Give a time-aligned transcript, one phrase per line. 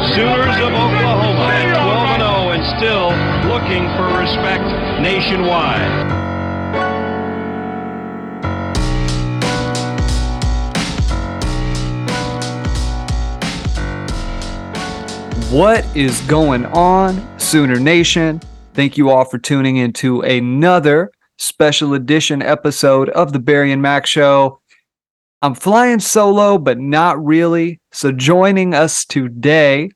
[0.00, 3.10] Sooners of Oklahoma at 12 0 and still
[3.52, 4.64] looking for respect
[5.02, 6.30] nationwide.
[15.52, 18.40] What is going on, Sooner Nation?
[18.72, 24.06] Thank you all for tuning into another special edition episode of the Barry and Mack
[24.06, 24.59] Show.
[25.42, 27.80] I'm flying solo, but not really.
[27.92, 29.90] So, joining us today,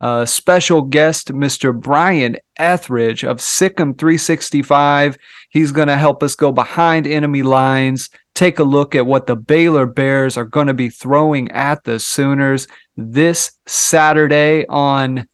[0.00, 1.78] uh, special guest, Mr.
[1.78, 5.16] Brian Ethridge of SicEm 365.
[5.50, 9.34] He's going to help us go behind enemy lines, take a look at what the
[9.34, 15.26] Baylor Bears are going to be throwing at the Sooners this Saturday on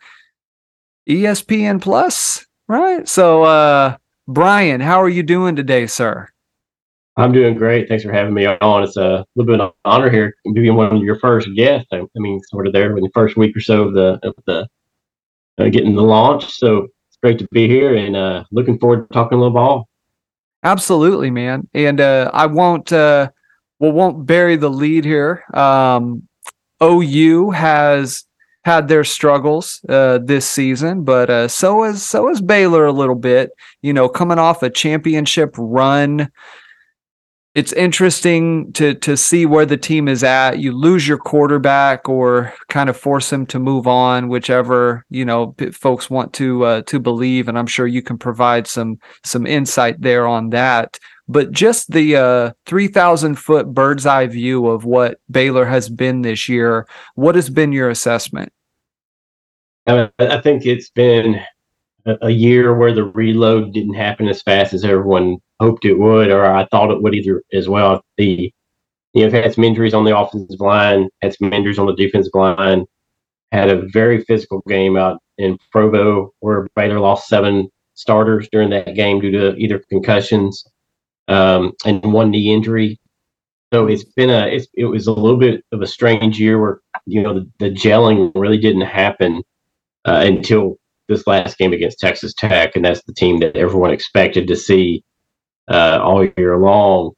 [1.06, 3.06] ESPN Plus, right?
[3.06, 6.30] So, uh, Brian, how are you doing today, sir?
[7.20, 7.86] I'm doing great.
[7.86, 8.82] Thanks for having me on.
[8.82, 11.88] It's a little bit of an honor here being one of your first guests.
[11.92, 14.66] I, mean, sort of there in the first week or so of the of the
[15.58, 16.50] uh, getting the launch.
[16.50, 19.88] So it's great to be here and uh, looking forward to talking a little ball.
[20.62, 21.68] Absolutely, man.
[21.74, 23.30] And uh, I won't uh,
[23.78, 25.44] well won't bury the lead here.
[25.52, 26.26] Um,
[26.82, 28.24] OU has
[28.64, 33.14] had their struggles uh, this season, but uh, so has so has Baylor a little
[33.14, 33.50] bit.
[33.82, 36.30] You know, coming off a championship run,
[37.54, 40.58] it's interesting to to see where the team is at.
[40.58, 45.54] You lose your quarterback, or kind of force him to move on, whichever you know
[45.72, 47.48] folks want to uh, to believe.
[47.48, 50.98] And I'm sure you can provide some some insight there on that
[51.30, 56.48] but just the uh, 3,000 foot bird's eye view of what Baylor has been this
[56.48, 56.88] year.
[57.14, 58.52] What has been your assessment?
[59.86, 61.40] I think it's been
[62.22, 66.44] a year where the reload didn't happen as fast as everyone hoped it would, or
[66.44, 68.02] I thought it would either as well.
[68.18, 68.52] The
[69.12, 72.34] you know, had some injuries on the offensive line, had some injuries on the defensive
[72.34, 72.86] line,
[73.52, 78.94] had a very physical game out in Provo where Baylor lost seven starters during that
[78.94, 80.64] game due to either concussions
[81.28, 82.98] um, and one knee injury.
[83.72, 86.80] So it's been a it's, it was a little bit of a strange year where
[87.06, 89.42] you know the, the gelling really didn't happen
[90.04, 90.76] uh, until
[91.10, 95.02] this last game against Texas Tech, and that's the team that everyone expected to see
[95.70, 97.12] uh, all year long.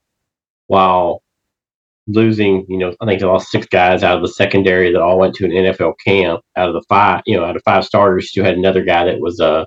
[0.66, 1.22] While
[2.06, 5.18] losing, you know, I think they lost six guys out of the secondary that all
[5.18, 6.40] went to an NFL camp.
[6.56, 9.20] Out of the five, you know, out of five starters, you had another guy that
[9.20, 9.64] was uh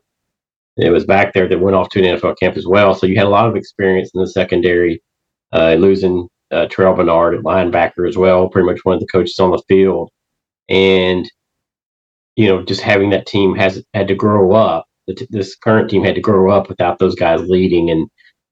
[0.77, 2.93] it was back there that went off to an NFL camp as well.
[2.93, 5.01] So you had a lot of experience in the secondary,
[5.53, 9.39] uh, losing uh, Terrell Bernard at linebacker as well, pretty much one of the coaches
[9.39, 10.09] on the field.
[10.67, 11.29] And,
[12.35, 14.85] you know, just having that team has had to grow up.
[15.29, 17.91] This current team had to grow up without those guys leading.
[17.91, 18.09] And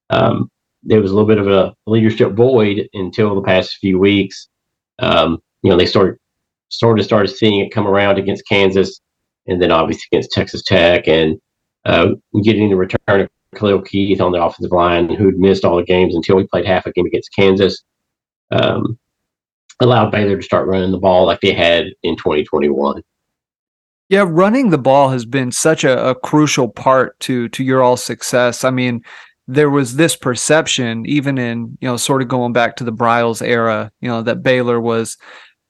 [0.09, 0.49] um,
[0.83, 4.47] there was a little bit of a leadership void until the past few weeks.
[4.99, 6.17] Um, you know, they started
[6.69, 8.99] sort of started seeing it come around against Kansas
[9.47, 11.39] and then obviously against Texas Tech and
[11.85, 12.09] uh,
[12.43, 16.15] getting the return of Khalil Keith on the offensive line, who'd missed all the games
[16.15, 17.83] until he played half a game against Kansas,
[18.51, 18.97] um,
[19.79, 23.03] allowed Baylor to start running the ball like they had in 2021.
[24.09, 27.97] Yeah, running the ball has been such a, a crucial part to to your all
[27.97, 28.63] success.
[28.63, 29.03] I mean,
[29.47, 33.41] there was this perception, even in you know, sort of going back to the Briles
[33.41, 35.17] era, you know, that Baylor was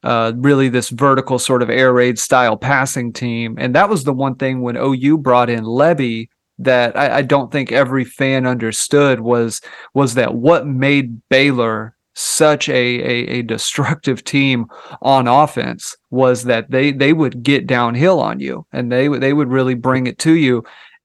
[0.04, 3.56] uh, really this vertical sort of air raid style passing team.
[3.58, 6.28] And that was the one thing when OU brought in Lebby
[6.58, 9.60] that I, I, don't think every fan understood was
[9.92, 14.66] was that what made Baylor such a, a, a destructive team
[15.02, 19.48] on offense was that they they would get downhill on you and they they would
[19.48, 20.64] really bring it to you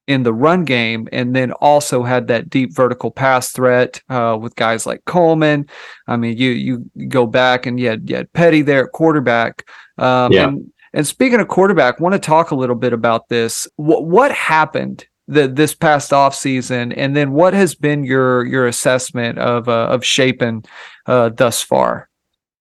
[0.10, 4.56] in the run game, and then also had that deep vertical pass threat uh, with
[4.56, 5.70] guys like Coleman.
[6.08, 9.70] I mean, you you go back and you had, you had Petty there at quarterback.
[10.00, 10.48] Um, yeah.
[10.48, 13.68] And, and speaking of quarterback, want to talk a little bit about this.
[13.76, 18.66] What what happened the, this past off season, and then what has been your your
[18.66, 20.64] assessment of uh, of Shapen
[21.10, 22.10] uh, thus far?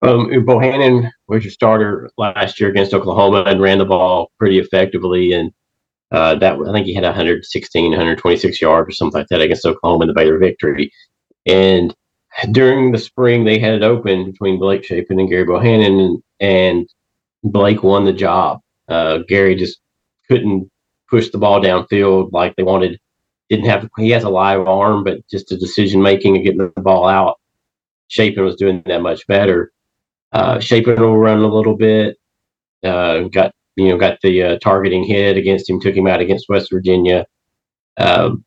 [0.02, 5.34] Um, Bohanon was your starter last year against Oklahoma and ran the ball pretty effectively,
[5.34, 5.52] and
[6.12, 10.04] uh, that I think he had 116, 126 yards or something like that against Oklahoma
[10.04, 10.92] in the Baylor victory.
[11.46, 11.94] And
[12.52, 16.90] during the spring, they had it open between Blake Shapen and Gary Bohanon, and, and
[17.44, 18.60] Blake won the job.
[18.88, 19.80] Uh, Gary just
[20.30, 20.70] couldn't
[21.10, 23.00] push the ball downfield like they wanted.
[23.50, 26.82] Didn't have he has a live arm, but just the decision making and getting the
[26.82, 27.40] ball out.
[28.08, 29.72] Shapen was doing that much better.
[30.32, 32.18] Uh, will run a little bit.
[32.84, 36.50] Uh, got you know, got the uh, targeting hit against him, took him out against
[36.50, 37.26] West Virginia.
[37.98, 38.44] Um,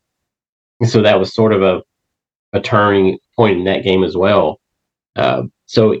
[0.83, 1.81] so that was sort of a,
[2.53, 4.59] a turning point in that game as well.
[5.15, 5.93] Uh, so,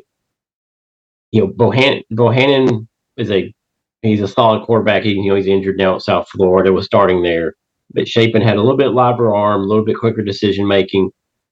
[1.31, 3.53] you know, Bohanon, Bohanon is a
[4.01, 5.03] he's a solid quarterback.
[5.03, 7.55] He, you know, he's injured now at South Florida, was starting there.
[7.93, 11.11] But Shapen had a little bit lighter arm, a little bit quicker decision making,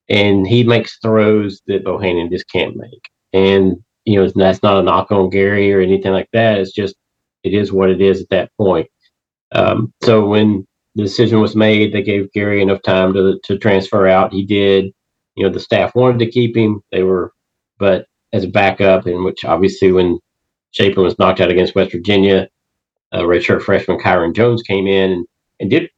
[0.10, 3.02] and he makes throws that Bohanon just can't make.
[3.34, 6.58] And you know, that's not a knock on Gary or anything like that.
[6.58, 6.96] It's just
[7.44, 8.88] it is what it is at that point.
[9.52, 10.66] Um, so when
[10.96, 14.34] the decision was made, they gave Gary enough time to to transfer out.
[14.34, 14.94] He did.
[15.36, 16.82] You know, the staff wanted to keep him.
[16.92, 17.32] They were,
[17.78, 20.20] but as a backup, in which obviously when
[20.72, 22.50] Shapen was knocked out against West Virginia,
[23.12, 25.26] uh, redshirt freshman Kyron Drones came in and,
[25.60, 25.90] and did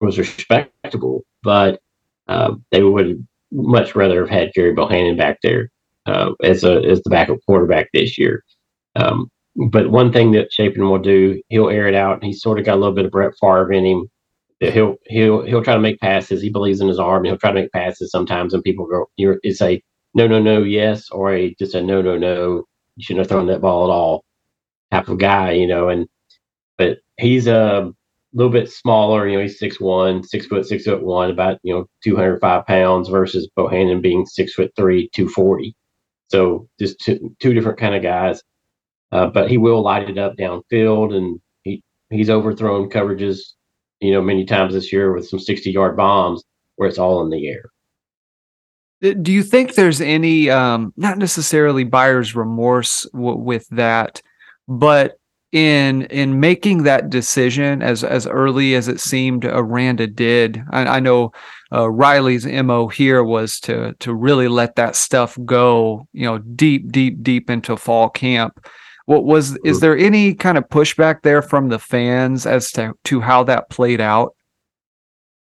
[0.00, 1.80] was respectable, but
[2.28, 5.70] uh, they would much rather have had Gary Bohanon back there
[6.06, 8.44] uh, as a as the backup quarterback this year.
[8.96, 9.30] Um,
[9.70, 12.22] but one thing that Shapen will do, he'll air it out.
[12.22, 14.10] He's sort of got a little bit of Brett Favre in him.
[14.60, 16.42] He'll he'll he'll try to make passes.
[16.42, 17.24] He believes in his arm.
[17.24, 19.82] he'll try to make passes sometimes, and people go, you say
[20.14, 22.64] no, no, no, yes, or a just a no, no, no.
[22.96, 24.24] You shouldn't have thrown that ball at all.
[24.90, 25.90] Type of guy, you know.
[25.90, 26.06] And
[26.78, 27.92] but he's a
[28.36, 29.26] little bit smaller.
[29.26, 32.40] You know, he's six one, six foot, six foot one, about you know two hundred
[32.40, 35.74] five pounds versus Bohanon being six foot three, two forty.
[36.28, 38.42] So just two, two different kind of guys.
[39.12, 43.38] Uh, but he will light it up downfield, and he he's overthrown coverages,
[44.00, 46.44] you know, many times this year with some sixty yard bombs
[46.76, 47.70] where it's all in the air.
[49.02, 54.22] Uh, do you think there's any, um, not necessarily buyer's remorse w- with that,
[54.68, 55.18] but
[55.52, 60.62] in in making that decision as as early as it seemed Aranda did.
[60.70, 61.32] I, I know
[61.72, 66.90] uh, Riley's mo here was to to really let that stuff go, you know, deep,
[66.90, 68.66] deep, deep into fall camp.
[69.06, 73.20] What was is there any kind of pushback there from the fans as to to
[73.20, 74.34] how that played out?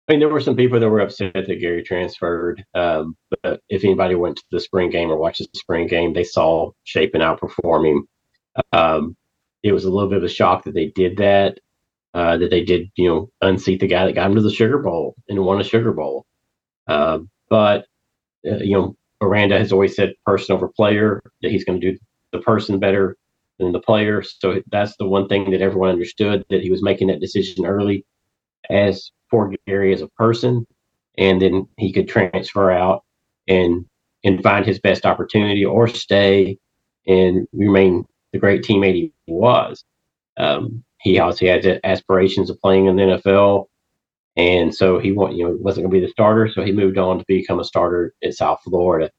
[0.07, 2.63] I mean, there were some people that were upset that Gary transferred.
[2.73, 6.23] Um, but if anybody went to the spring game or watched the spring game, they
[6.23, 7.99] saw Shapen outperforming.
[8.73, 9.15] Um,
[9.63, 11.59] it was a little bit of a shock that they did that.
[12.15, 14.79] Uh, that they did, you know, unseat the guy that got him to the Sugar
[14.79, 16.25] Bowl and won a Sugar Bowl.
[16.87, 17.19] Uh,
[17.51, 17.85] but
[18.47, 21.97] uh, you know, Aranda has always said person over player that he's going to do
[22.31, 23.17] the person better
[23.59, 24.23] than the player.
[24.23, 28.05] So that's the one thing that everyone understood that he was making that decision early
[28.69, 30.65] as for Gary as a person,
[31.17, 33.03] and then he could transfer out
[33.47, 33.85] and
[34.23, 36.57] and find his best opportunity or stay
[37.07, 39.83] and remain the great teammate he was.
[40.37, 43.65] Um, he obviously had aspirations of playing in the NFL,
[44.35, 46.49] and so he want, you know wasn't going to be the starter.
[46.49, 49.11] So he moved on to become a starter at South Florida.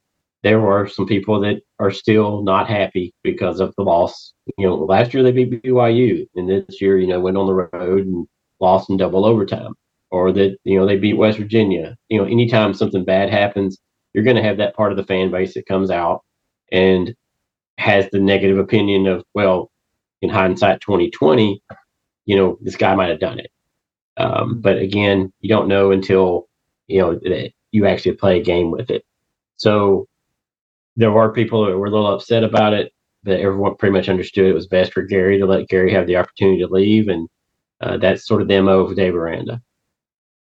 [0.42, 4.32] There were some people that are still not happy because of the loss.
[4.56, 7.54] You know, last year they beat BYU, and this year, you know, went on the
[7.54, 8.26] road and
[8.60, 9.74] lost in double overtime,
[10.10, 11.96] or that you know they beat West Virginia.
[12.08, 13.78] You know, anytime something bad happens,
[14.12, 16.22] you're going to have that part of the fan base that comes out
[16.72, 17.14] and
[17.80, 19.70] has the negative opinion of, well,
[20.20, 21.62] in hindsight 2020,
[22.26, 23.50] you know, this guy might have done it.
[24.18, 26.48] Um, but again, you don't know until,
[26.88, 29.02] you know, that you actually play a game with it.
[29.56, 30.06] So
[30.96, 32.92] there were people that were a little upset about it,
[33.22, 36.16] but everyone pretty much understood it was best for Gary to let Gary have the
[36.16, 37.08] opportunity to leave.
[37.08, 37.28] And
[37.80, 39.62] uh, that's sort of the MO of Dave Aranda.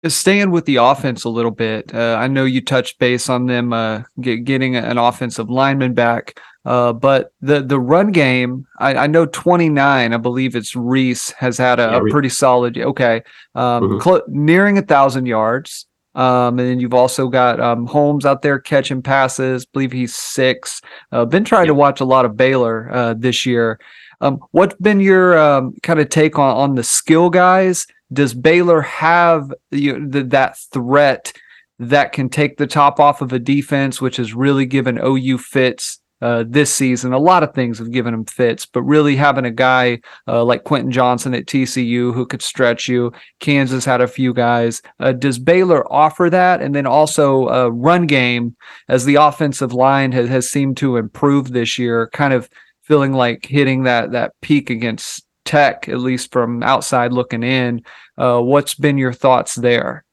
[0.06, 3.72] Staying with the offense a little bit, uh, I know you touched base on them
[3.72, 6.38] uh, get, getting an offensive lineman back.
[6.66, 11.56] Uh, but the the run game, I, I, know 29, I believe it's Reese has
[11.56, 12.76] had a, a pretty solid.
[12.76, 13.22] Okay,
[13.54, 14.00] um, mm-hmm.
[14.00, 15.86] cl- nearing a thousand yards.
[16.16, 19.64] Um, and then you've also got um, Holmes out there catching passes.
[19.64, 20.80] I believe he's six.
[21.12, 21.72] Uh, been trying yeah.
[21.72, 23.78] to watch a lot of Baylor uh, this year.
[24.20, 27.86] Um, what's been your um, kind of take on on the skill guys?
[28.12, 31.32] Does Baylor have you know, that threat
[31.78, 36.00] that can take the top off of a defense, which has really given OU fits
[36.22, 37.12] uh, this season.
[37.12, 40.64] A lot of things have given him fits, but really having a guy uh, like
[40.64, 43.12] Quentin Johnston at TCU who could stretch you.
[43.40, 44.80] Kansas had a few guys.
[44.98, 46.62] Uh, does Baylor offer that?
[46.62, 48.56] And then also uh, run game
[48.88, 52.48] as the offensive line has, has seemed to improve this year, kind of
[52.82, 57.82] feeling like hitting that that peak against Tech, at least from outside looking in.
[58.18, 60.04] Uh, what's been your thoughts there?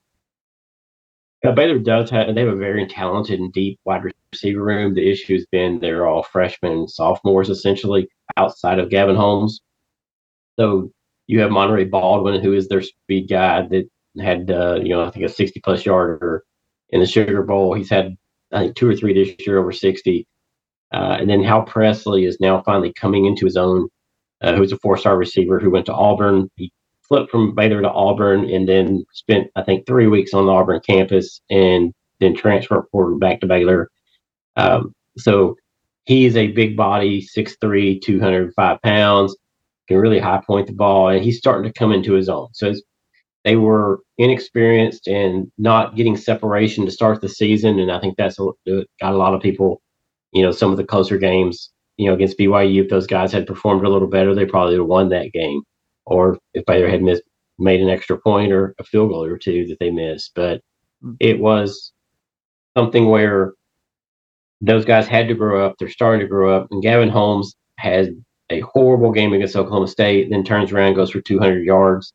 [1.51, 4.93] Baylor does have they have a very talented and deep wide receiver room.
[4.93, 9.59] The issue has been they're all freshmen and sophomores essentially outside of Gavin Holmes.
[10.57, 10.89] So
[11.27, 13.89] you have Monaray Baldwin, who is their speed guy that
[14.21, 16.45] had uh, you know I think a 60 plus yarder
[16.89, 17.73] in the Sugar Bowl.
[17.73, 18.15] He's had
[18.53, 20.27] I think two or three this year over 60.
[20.93, 23.89] Uh, and then Hal Presley is now finally coming into his own.
[24.43, 26.50] Uh, who's a four star receiver who went to Auburn.
[26.57, 26.71] He
[27.07, 30.81] flipped from Baylor to Auburn and then spent, I think, three weeks on the Auburn
[30.85, 33.89] campus and then transferred forward back to Baylor.
[34.55, 35.55] Um, so
[36.05, 39.35] he's a big body, 6'3, 205 pounds.
[39.88, 42.50] can really high point the ball, and he's starting to come into his own.
[42.53, 42.73] So
[43.43, 48.38] they were inexperienced and not getting separation to start the season, and I think that's
[48.38, 49.81] got a lot of people.
[50.31, 53.47] You know, some of the closer games, you know, against BYU, if those guys had
[53.47, 55.62] performed a little better, they probably would have won that game.
[56.05, 57.23] Or if Baylor had missed,
[57.59, 60.62] made an extra point or a field goal or two that they missed, but
[61.01, 61.13] hmm.
[61.19, 61.93] it was
[62.75, 63.53] something where
[64.62, 65.75] those guys had to grow up.
[65.77, 68.09] They're starting to grow up, and Gavin Holmes has
[68.50, 72.13] a horrible game against Oklahoma State, then turns around goes for 200 yards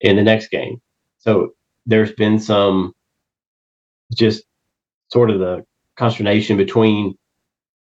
[0.00, 0.80] in the next game.
[1.18, 1.50] So
[1.86, 2.92] there's been some
[4.14, 4.44] just
[5.12, 5.64] sort of the
[5.96, 7.14] consternation between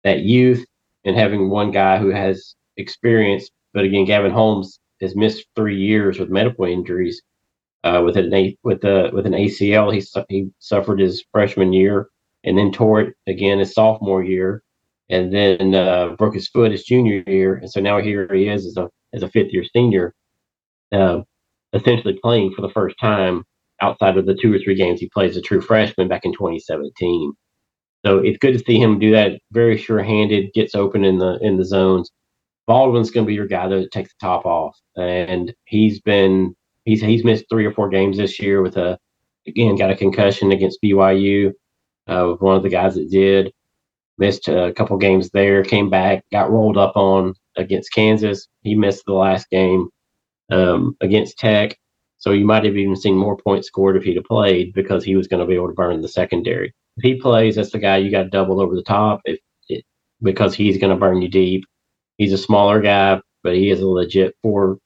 [0.03, 0.65] that youth
[1.07, 3.49] and having one guy who has experience.
[3.73, 7.21] But again, Gavin Holmes has missed three years with medical injuries.
[7.83, 12.09] Uh, with an with a with an ACL, he he suffered his freshman year,
[12.43, 14.61] and then tore it again his sophomore year
[15.09, 18.65] and then uh, broke his foot his junior year, and so now here he is
[18.65, 20.13] as a as a fifth year senior,
[20.91, 21.21] uh,
[21.73, 23.43] essentially playing for the first time
[23.81, 26.33] outside of the two or three games he played as a true freshman back in
[26.33, 27.31] 2017.
[28.05, 29.39] So it's good to see him do that.
[29.51, 32.11] Very sure-handed, gets open in the in the zones.
[32.67, 37.01] Baldwin's going to be your guy that takes the top off, and he's been he's
[37.01, 38.97] he's missed three or four games this year with a
[39.47, 41.51] again got a concussion against BYU
[42.07, 43.51] uh, with one of the guys that did
[44.17, 48.47] missed a couple games there, came back, got rolled up on against Kansas.
[48.61, 49.89] He missed the last game
[50.51, 51.77] um, against Tech.
[52.17, 55.15] So you might have even seen more points scored if he'd have played because he
[55.15, 56.73] was going to be able to burn the secondary.
[56.97, 59.39] If he plays, that's the guy you got to double over the top if
[59.69, 59.85] it,
[60.21, 61.63] because he's going to burn you deep.
[62.17, 64.77] He's a smaller guy, but he is a legit four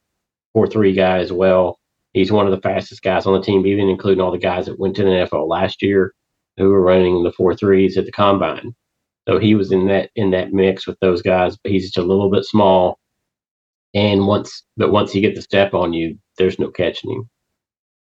[0.53, 1.79] four three guy as well.
[2.13, 4.79] He's one of the fastest guys on the team, even including all the guys that
[4.79, 6.13] went to the NFL last year
[6.57, 8.75] who were running the four threes at the combine.
[9.27, 12.03] So he was in that in that mix with those guys, but he's just a
[12.03, 12.99] little bit small.
[13.93, 17.29] And once but once he gets the step on you, there's no catching him.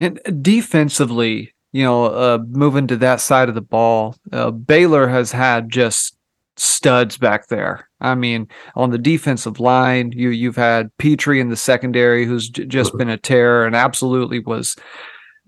[0.01, 5.33] And defensively, you know, uh, moving to that side of the ball, uh, Baylor has
[5.33, 6.17] had just
[6.57, 7.89] studs back there.
[8.01, 12.65] I mean, on the defensive line, you you've had Pitre in the secondary, who's j-
[12.65, 14.77] just been a terror and absolutely was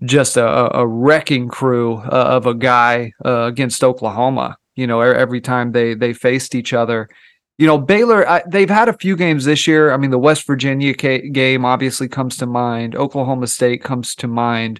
[0.03, 5.41] just a, a wrecking crew uh, of a guy uh, against Oklahoma you know, every
[5.41, 7.09] time they they faced each other.
[7.57, 9.91] You know, Baylor, I, they've had a few games this year.
[9.91, 12.95] I mean, the West Virginia ca- game obviously comes to mind.
[12.95, 14.79] Oklahoma State comes to mind.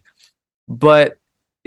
[0.69, 1.17] But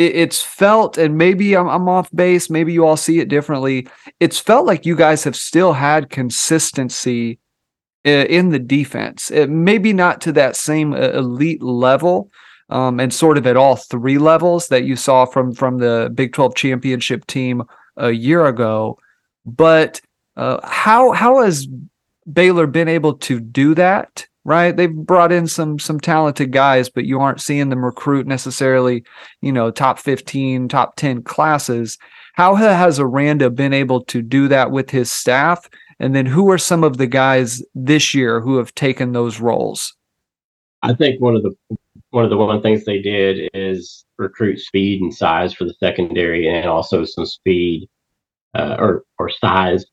[0.01, 3.87] it, it's felt, and maybe I'm, I'm off base, maybe you all see it differently.
[4.19, 7.39] It's felt like you guys have still had consistency
[8.05, 9.31] in the defense.
[9.31, 12.31] It, maybe not to that same elite level,
[12.71, 16.33] um, and sort of at all three levels that you saw from from the Big
[16.33, 17.63] 12 championship team
[17.97, 18.99] a year ago.
[19.45, 20.01] But
[20.37, 21.69] uh, how how has
[22.33, 24.27] Baylor been able to do that?
[24.43, 29.05] Right, they've brought in some some talented guys, but you aren't seeing them recruit necessarily,
[29.43, 31.99] you know, top fifteen, top ten classes.
[32.33, 35.69] How has Aranda been able to do that with his staff?
[35.99, 39.95] And then who are some of the guys this year who have taken those roles?
[40.83, 41.55] I think one of the
[42.09, 46.49] one of the one things they did is recruit speed and size for the secondary,
[46.49, 47.91] and also some speed
[48.55, 49.85] uh, or or size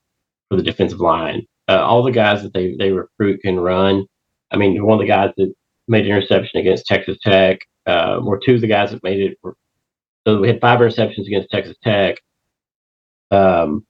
[0.48, 1.46] for the defensive line.
[1.68, 4.06] Uh, all the guys that they they recruit can run.
[4.52, 5.54] I mean, one of the guys that
[5.88, 9.38] made an interception against Texas Tech, uh, or two of the guys that made it.
[9.44, 9.56] Were,
[10.26, 12.18] so we had five interceptions against Texas Tech,
[13.32, 13.86] um,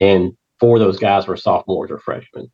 [0.00, 2.50] and four of those guys were sophomores or freshmen.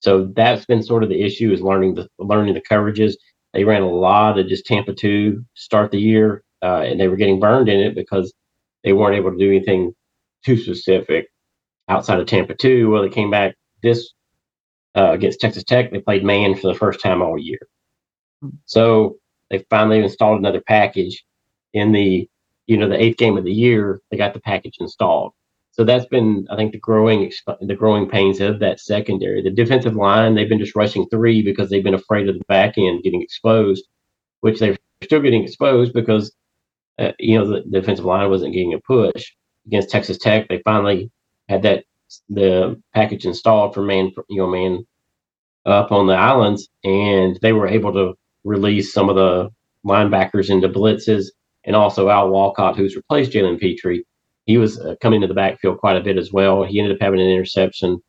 [0.00, 3.14] So that's been sort of the issue is learning the learning the coverages.
[3.52, 7.16] They ran a lot of just Tampa two start the year, uh, and they were
[7.16, 8.34] getting burned in it because
[8.82, 9.94] they weren't able to do anything
[10.44, 11.28] too specific
[11.88, 12.90] outside of Tampa two.
[12.90, 14.12] Well, they came back this
[14.96, 15.90] uh, against Texas Tech.
[15.90, 17.60] They played man for the first time all year.
[18.66, 19.16] So
[19.50, 21.24] they finally installed another package
[21.72, 22.28] in the
[22.66, 24.00] you know the eighth game of the year.
[24.10, 25.32] They got the package installed.
[25.72, 29.42] So that's been, I think, the growing the growing pains of that secondary.
[29.42, 32.78] The defensive line, they've been just rushing three because they've been afraid of the back
[32.78, 33.84] end getting exposed,
[34.40, 36.32] which they're still getting exposed because
[36.98, 39.32] uh, you know the, the defensive line wasn't getting a push
[39.66, 40.48] against Texas Tech.
[40.48, 41.10] They finally
[41.48, 41.84] had that
[42.28, 44.86] the package installed for man, you know, man
[45.66, 49.50] up on the islands, and they were able to release some of the
[49.84, 51.26] linebackers into blitzes,
[51.64, 54.04] and also Al Walcott, who's replaced Jalen Pitre.
[54.46, 56.64] he was uh, coming to the backfield quite a bit as well.
[56.64, 58.02] He ended up having an interception,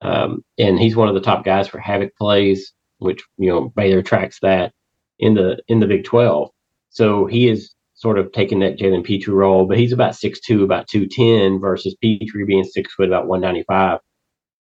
[0.00, 4.02] um, and he's one of the top guys for havoc plays, which you know Baylor
[4.02, 4.72] tracks that
[5.18, 6.50] in the in the Big Twelve.
[6.90, 10.64] So he is sort of taking that Jalen Pitre role, but he's about six two,
[10.64, 14.00] about two ten, versus Pitre being six foot, about one ninety five,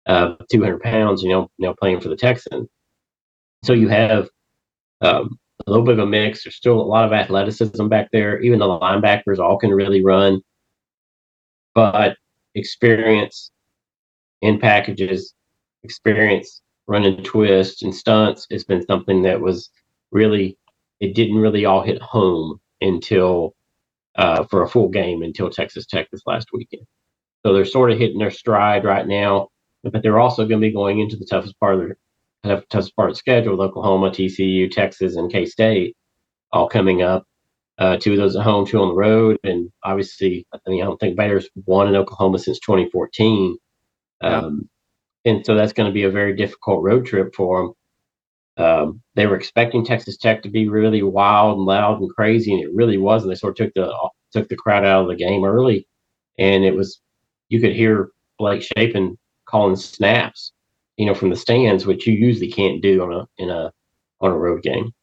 [0.07, 1.21] uh, two hundred pounds.
[1.21, 2.67] You know, you know, playing for the Texans.
[3.63, 4.29] So you have
[5.01, 6.43] um, a little bit of a mix.
[6.43, 8.39] There's still a lot of athleticism back there.
[8.41, 10.41] Even the linebackers all can really run,
[11.75, 12.17] but
[12.55, 13.51] experience
[14.41, 15.36] in packages,
[15.83, 19.69] experience running twists and stunts has been something that was
[20.12, 20.57] really
[21.00, 23.53] it didn't really all hit home until
[24.15, 26.86] uh, for a full game until Texas Tech this last weekend.
[27.45, 29.50] So they're sort of hitting their stride right now,
[29.83, 33.09] but they're also going to be going into the toughest part of their toughest part
[33.09, 35.95] of the schedule with Oklahoma, TCU, Texas, and K State
[36.51, 37.24] all coming up.
[37.77, 40.86] Uh, two of those at home, two on the road, and obviously, I mean, I
[40.86, 43.57] don't think Baylor's won in Oklahoma since 2014.
[44.21, 44.69] Um,
[45.24, 47.74] and so that's going to be a very difficult road trip for them.
[48.59, 52.61] Um, they were expecting Texas Tech to be really wild and loud and crazy, and
[52.61, 53.31] it really wasn't.
[53.31, 55.87] They sort of took the took the crowd out of the game early,
[56.37, 57.01] and it was
[57.49, 60.51] you could hear Blake Shapen calling snaps,
[60.97, 63.71] you know, from the stands, which you usually can't do on a in a
[64.21, 64.93] on a road game.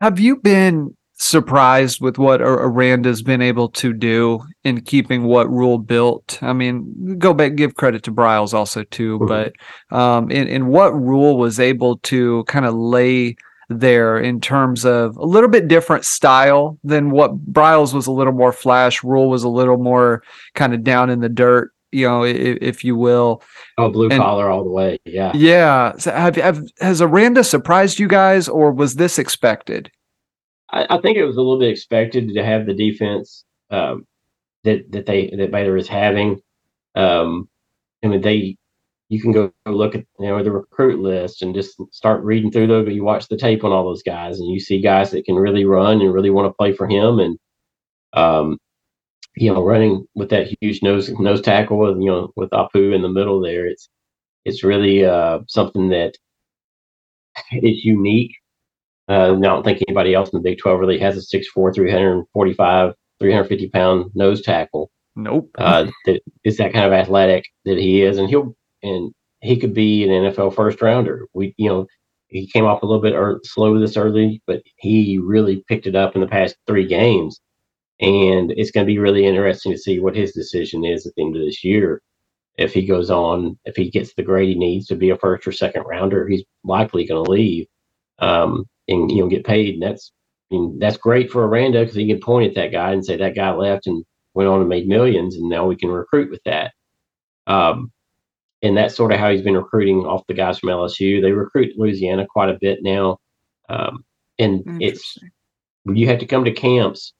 [0.00, 5.78] Have you been surprised with what Aranda's been able to do in keeping what Rhule
[5.78, 6.38] built.
[6.42, 9.26] I mean, go back, give credit to Briles also too, mm-hmm.
[9.26, 13.36] but um, in in what Rhule was able to kind of lay
[13.68, 18.32] there in terms of a little bit different style than what Briles was a little
[18.34, 19.02] more flash.
[19.02, 20.22] Rhule was a little more
[20.54, 21.72] kind of down in the dirt.
[21.92, 23.42] You know, if, if you will.
[23.78, 24.98] Oh, blue and, collar all the way.
[25.06, 25.32] Yeah.
[25.34, 25.92] Yeah.
[25.96, 29.90] So have, have has Aranda surprised you guys, or was this expected?
[30.70, 34.06] I, I, think it was a little bit expected to have the defense um,
[34.64, 36.40] that that they that Baylor is having.
[36.94, 37.48] Um,
[38.04, 38.56] I mean, they
[39.08, 42.66] you can go look at you know the recruit list and just start reading through
[42.66, 42.84] those.
[42.84, 45.36] But you watch the tape on all those guys, and you see guys that can
[45.36, 47.38] really run and really want to play for him, and
[48.12, 48.58] um,
[49.36, 53.02] you know, running with that huge nose nose tackle, and you know, with Apu in
[53.02, 53.88] the middle there, it's
[54.44, 56.16] it's really uh, something that
[57.52, 58.32] is unique
[59.08, 62.94] uh, I don't think anybody else in the Big 12 really has a 6'4, 345,
[63.20, 64.90] 350 pound nose tackle.
[65.14, 65.50] Nope.
[65.56, 69.72] Uh, that is that kind of athletic that he is, and he'll and he could
[69.72, 71.26] be an NFL first rounder.
[71.32, 71.86] We, you know,
[72.28, 75.94] he came off a little bit early, slow this early, but he really picked it
[75.94, 77.40] up in the past three games,
[78.00, 81.22] and it's going to be really interesting to see what his decision is at the
[81.22, 82.02] end of this year.
[82.58, 85.46] If he goes on, if he gets the grade he needs to be a first
[85.46, 87.66] or second rounder, he's likely going to leave.
[88.18, 89.74] Um, and you know get paid.
[89.74, 90.12] And that's
[90.50, 93.16] I mean that's great for Aranda because he can point at that guy and say
[93.16, 96.42] that guy left and went on and made millions, and now we can recruit with
[96.44, 96.72] that.
[97.46, 97.92] Um,
[98.62, 101.20] and that's sort of how he's been recruiting off the guys from LSU.
[101.20, 103.18] They recruit Louisiana quite a bit now,
[103.68, 104.04] um,
[104.38, 105.18] and it's
[105.84, 107.12] you have to come to camps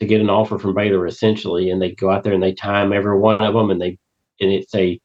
[0.00, 2.92] to get an offer from Baylor essentially, and they go out there and they time
[2.92, 3.98] every one of them, and they
[4.40, 5.00] and it's a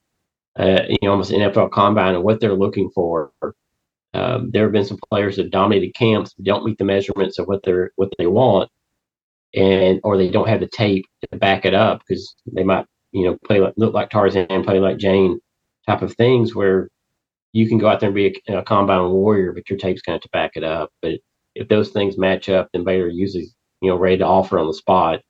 [0.57, 3.31] uh, you know almost NFL combine and what they're looking for
[4.13, 7.61] um, there have been some players that dominated camps, don't meet the measurements of what
[7.63, 8.69] they're what they want,
[9.53, 13.25] and or they don't have the tape to back it up because they might you
[13.25, 15.39] know play like look like Tarzan, play like Jane,
[15.87, 16.89] type of things where
[17.53, 20.19] you can go out there and be a, a combine warrior, but your tape's going
[20.19, 20.91] to back it up.
[21.01, 21.19] But
[21.55, 23.47] if those things match up, then Baylor usually
[23.81, 25.21] you know ready to offer on the spot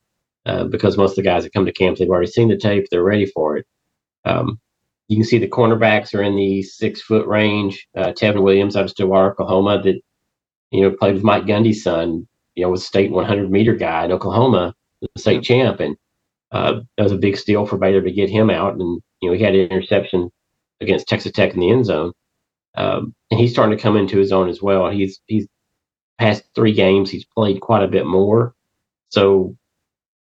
[0.45, 2.85] uh, because most of the guys that come to camps they've already seen the tape,
[2.89, 3.65] they're ready for it.
[4.23, 4.59] Um,
[5.09, 7.87] you can see the cornerbacks are in the six foot range.
[7.97, 9.99] Uh, Tevin Williams out of Stillwater, Oklahoma, that
[10.71, 12.27] you know played with Mike Gundy's son.
[12.55, 15.97] You know, was state 100 meter guy in Oklahoma, the state champ, and
[16.51, 18.73] uh, that was a big steal for Baylor to get him out.
[18.73, 20.29] And you know, he had an interception
[20.79, 22.13] against Texas Tech in the end zone,
[22.77, 24.89] um, and he's starting to come into his own as well.
[24.91, 25.47] He's he's
[26.19, 28.53] past three games, he's played quite a bit more,
[29.09, 29.55] so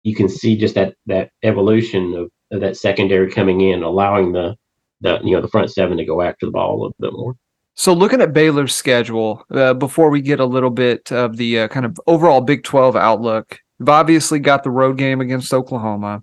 [0.04, 4.56] you can see just that that evolution of, of that secondary coming in, allowing the
[5.00, 7.36] the you know the front seven to go after the ball a little bit more.
[7.74, 11.68] So looking at Baylor's schedule, uh, before we get a little bit of the uh,
[11.68, 16.22] kind of overall Big 12 outlook, you've obviously got the road game against Oklahoma.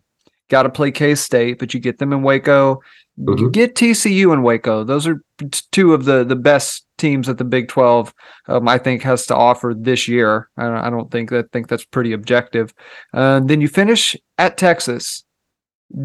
[0.49, 2.75] Got to play K State, but you get them in Waco.
[3.19, 3.39] Mm-hmm.
[3.39, 4.83] You get TCU in Waco.
[4.83, 5.23] Those are
[5.71, 8.13] two of the the best teams that the Big 12,
[8.47, 10.49] um, I think, has to offer this year.
[10.57, 12.73] I don't, I don't think that think that's pretty objective.
[13.13, 15.23] Uh, then you finish at Texas.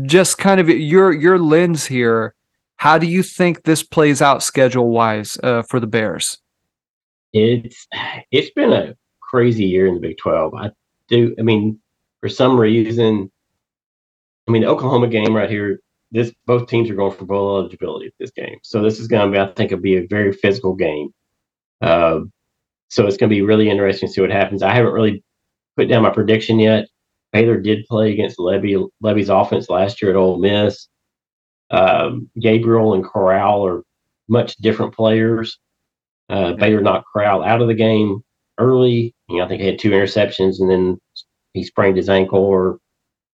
[0.04, 2.34] Just kind of your your lens here
[2.82, 6.38] how do you think this plays out schedule wise uh, for the Bears?
[7.32, 7.86] It's
[8.32, 10.52] it's been a crazy year in the Big Twelve.
[10.52, 10.72] I
[11.06, 11.32] do.
[11.38, 11.78] I mean,
[12.20, 13.30] for some reason,
[14.48, 15.78] I mean, the Oklahoma game right here.
[16.10, 19.30] This both teams are going for bowl eligibility at this game, so this is going
[19.30, 21.14] to be, I think, it'll be a very physical game.
[21.80, 22.22] Uh,
[22.88, 24.60] so it's going to be really interesting to see what happens.
[24.60, 25.22] I haven't really
[25.76, 26.88] put down my prediction yet.
[27.32, 30.88] Baylor did play against Lebby Lebby's offense last year at Ole Miss
[31.72, 33.82] um, Gabriel and Corral are
[34.28, 35.58] much different players.
[36.28, 38.22] Uh, Baylor knocked Corral out of the game
[38.58, 39.14] early.
[39.28, 41.00] You know, I think he had two interceptions, and then
[41.54, 42.78] he sprained his ankle or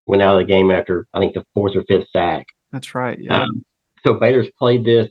[0.06, 2.46] went out of the game after I think the fourth or fifth sack.
[2.72, 3.18] That's right.
[3.20, 3.42] Yeah.
[3.42, 3.64] Um,
[4.04, 5.10] so Baylor's played this.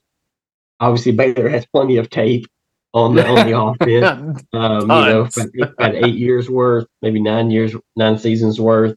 [0.79, 2.45] Obviously, Baylor has plenty of tape
[2.93, 4.43] on the on the offense.
[4.53, 5.29] Um, you know,
[5.77, 8.95] about eight years worth, maybe nine years, nine seasons worth.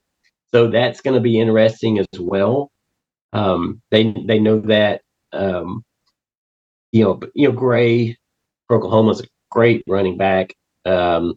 [0.52, 2.70] So that's going to be interesting as well.
[3.32, 5.84] Um, they they know that um,
[6.92, 8.16] you know you know Gray
[8.70, 10.54] Oklahoma is a great running back.
[10.86, 11.34] Um,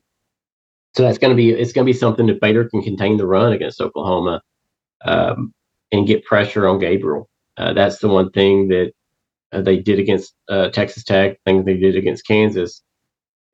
[0.95, 3.27] so that's going to be it's going to be something that Baylor can contain the
[3.27, 4.41] run against Oklahoma
[5.05, 5.53] um,
[5.91, 7.29] and get pressure on Gabriel.
[7.57, 8.93] Uh, that's the one thing that
[9.53, 11.39] uh, they did against uh, Texas Tech.
[11.45, 12.83] Thing they did against Kansas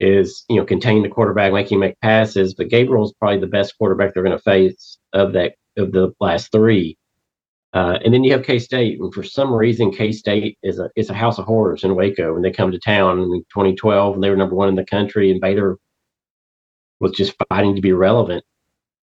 [0.02, 2.56] is you know contain the quarterback, make him make passes.
[2.56, 6.14] But Gabriel is probably the best quarterback they're going to face of that of the
[6.22, 6.99] last three.
[7.74, 10.90] Uh, and then you have K State, and for some reason, K State is a
[10.96, 12.34] is a house of horrors in Waco.
[12.34, 15.30] When they come to town in 2012, and they were number one in the country,
[15.30, 15.78] and Baylor
[17.00, 18.44] was just fighting to be relevant,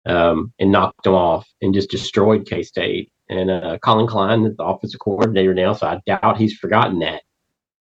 [0.06, 3.10] um, and knocked them off, and just destroyed K State.
[3.28, 7.22] And uh, Collin Klein is the offensive coordinator now, so I doubt he's forgotten that.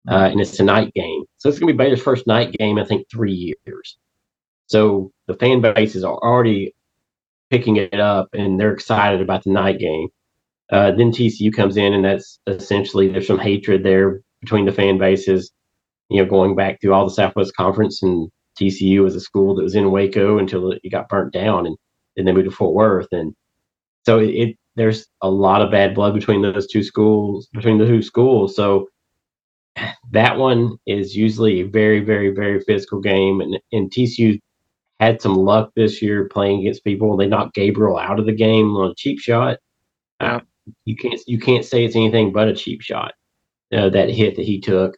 [0.10, 2.80] Uh, and it's a night game, so it's going to be Baylor's first night game,
[2.80, 3.98] I think, three years.
[4.66, 6.74] So the fan bases are already
[7.52, 10.08] picking it up, and they're excited about the night game.
[10.72, 14.98] Uh, then TCU comes in, and that's essentially there's some hatred there between the fan
[14.98, 15.52] bases.
[16.10, 18.30] You know, going back through all the Southwest Conference, and
[18.60, 21.78] TCU was a school that was in Waco until it got burnt down, and
[22.16, 23.34] then they moved to Fort Worth, and
[24.06, 27.86] so it, it there's a lot of bad blood between those two schools, between the
[27.86, 28.56] two schools.
[28.56, 28.88] So
[30.12, 34.40] that one is usually a very, very, very physical game, and and TCU
[35.02, 37.18] had some luck this year playing against people.
[37.18, 39.58] They knocked Gabriel out of the game on a cheap shot.
[40.20, 40.42] Uh,
[40.86, 43.14] you can't you can't say it's anything but a cheap shot.
[43.74, 44.98] Uh, that hit that he took.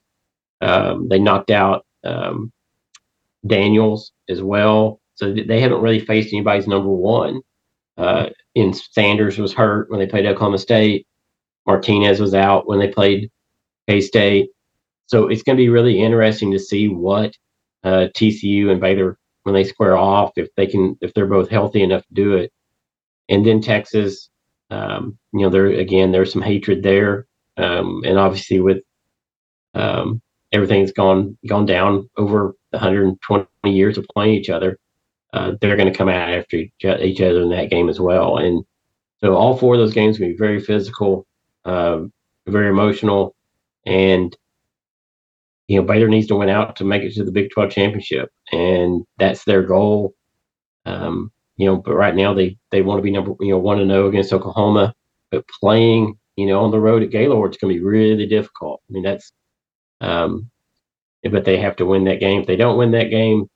[0.62, 2.51] Um, they knocked out um,
[3.45, 7.41] Daniels as well, so they haven't really faced anybody's number one.
[7.97, 11.05] Uh, and Sanders was hurt when they played Oklahoma State.
[11.67, 13.29] Martinez was out when they played
[13.88, 14.49] K State.
[15.07, 17.36] So it's going to be really interesting to see what
[17.83, 21.83] uh, TCU and Baylor when they square off if they can if they're both healthy
[21.83, 22.51] enough to do it.
[23.29, 24.29] And then Texas,
[24.69, 28.80] um, you know, there again, there's some hatred there, um, and obviously with
[29.73, 30.21] um,
[30.52, 34.80] everything's gone gone down over 120 years of playing each other,
[35.34, 38.38] uh, they're going to come out after each, other in that game as well.
[38.38, 38.63] And
[39.19, 41.26] so all four of those games will be very physical,
[41.65, 42.02] uh,
[42.47, 43.36] very emotional,
[43.86, 44.36] and
[45.67, 48.30] you know Baylor needs to win out to make it to the Big 12 championship,
[48.52, 50.13] and that's their goal.
[50.86, 53.78] Um, you know, but right now they they want to be number you know one
[53.78, 54.94] to zero against Oklahoma,
[55.32, 58.82] but playing you know on the road at Gaylord it's going to be really difficult.
[58.89, 59.32] I mean that's,
[60.02, 60.50] um,
[61.24, 62.42] but they have to win that game.
[62.42, 63.50] If they don't win that game,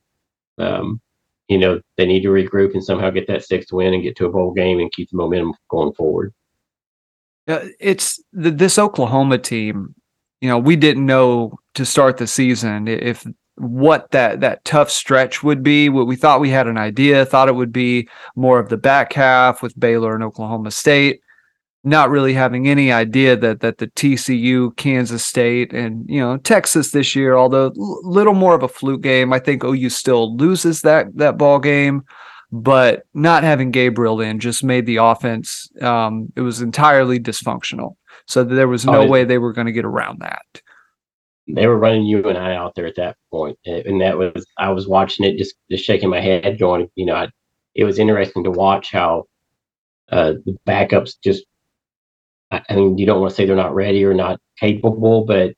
[0.58, 1.00] um,
[1.48, 4.26] you know they need to regroup and somehow get that sixth win and get to
[4.26, 6.32] a bowl game and keep the momentum going forward.
[7.48, 9.94] Uh, it's the, this Oklahoma team.
[10.40, 13.26] You know, we didn't know to start the season if
[13.58, 15.88] what that that tough stretch would be.
[15.88, 19.12] What we thought we had an idea, thought it would be more of the back
[19.12, 21.20] half with Baylor and Oklahoma State.
[21.84, 26.90] Not really having any idea that that the TCU, Kansas State, and you know Texas
[26.90, 27.72] this year, although a
[28.08, 29.32] little more of a fluke game.
[29.32, 32.04] I think OU still loses that that ball game,
[32.52, 35.70] but not having Gabriel in just made the offense.
[35.80, 37.96] Um, it was entirely dysfunctional.
[38.26, 40.60] So there was no oh, way they were going to get around that
[41.48, 44.70] they were running you and I out there at that point, and that was I
[44.70, 47.28] was watching it, just just shaking my head, going, you know, I,
[47.74, 49.24] it was interesting to watch how
[50.10, 51.44] uh, the backups just.
[52.50, 55.54] I, I mean, you don't want to say they're not ready or not capable, but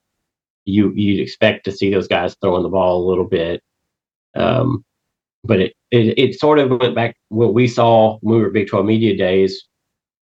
[0.65, 3.63] you you'd expect to see those guys throwing the ball a little bit.
[4.37, 4.85] Um,
[5.45, 8.69] but it, it it sort of went back what we saw when we were Big
[8.69, 9.65] 12 Media Days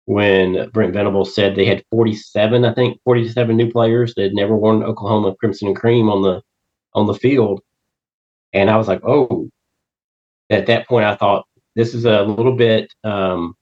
[0.08, 4.56] when Brent Venables said they had 47, I think 47 new players that had never
[4.56, 6.40] worn Oklahoma crimson and cream on the
[6.94, 7.60] on the field,
[8.54, 9.50] and I was like, oh.
[10.50, 11.44] At that point, I thought
[11.76, 13.54] this is a little bit, um,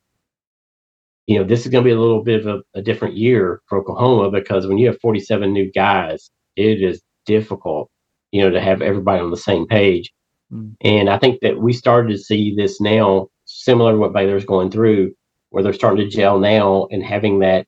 [1.26, 3.60] you know, this is going to be a little bit of a, a different year
[3.68, 7.90] for Oklahoma because when you have 47 new guys, it is difficult,
[8.30, 10.12] you know, to have everybody on the same page.
[10.52, 10.76] Mm.
[10.82, 14.70] And I think that we started to see this now, similar to what Baylor's going
[14.70, 15.12] through
[15.50, 17.66] where they're starting to gel now and having that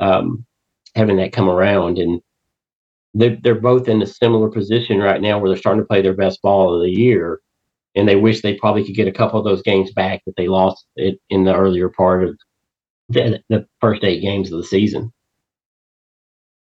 [0.00, 0.44] um,
[0.94, 1.98] having that come around.
[1.98, 2.20] And
[3.14, 6.14] they're, they're both in a similar position right now where they're starting to play their
[6.14, 7.40] best ball of the year.
[7.94, 10.46] And they wish they probably could get a couple of those games back that they
[10.46, 12.38] lost it in the earlier part of
[13.08, 15.12] the, the first eight games of the season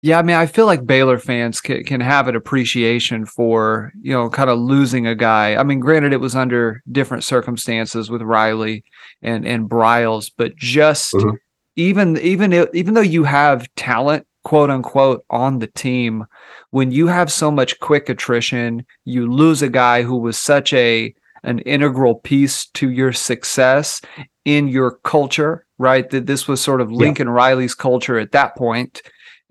[0.04, 4.12] Yeah, I mean, I feel like Baylor fans can, can have an appreciation for, you
[4.12, 5.54] know, kind of losing a guy.
[5.54, 8.84] I mean, granted, it was under different circumstances with Riley
[9.22, 11.36] and and Briles, but just mm-hmm.
[11.76, 16.26] even even even though you have talent, quote unquote, on the team,
[16.70, 21.14] when you have so much quick attrition, you lose a guy who was such a
[21.44, 24.00] an integral piece to your success
[24.44, 26.10] in your culture, right?
[26.10, 27.34] That this was sort of Lincoln yeah.
[27.34, 29.00] Riley's culture at that point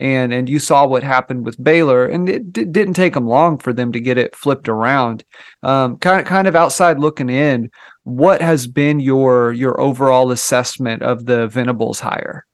[0.02, 3.60] and and you saw what happened with Baylor, and it d- didn't take them long
[3.60, 5.24] for them to get it flipped around.
[5.62, 7.70] Um, kind of kind of outside looking in,
[8.04, 12.46] what has been your your overall assessment of the Venables hire?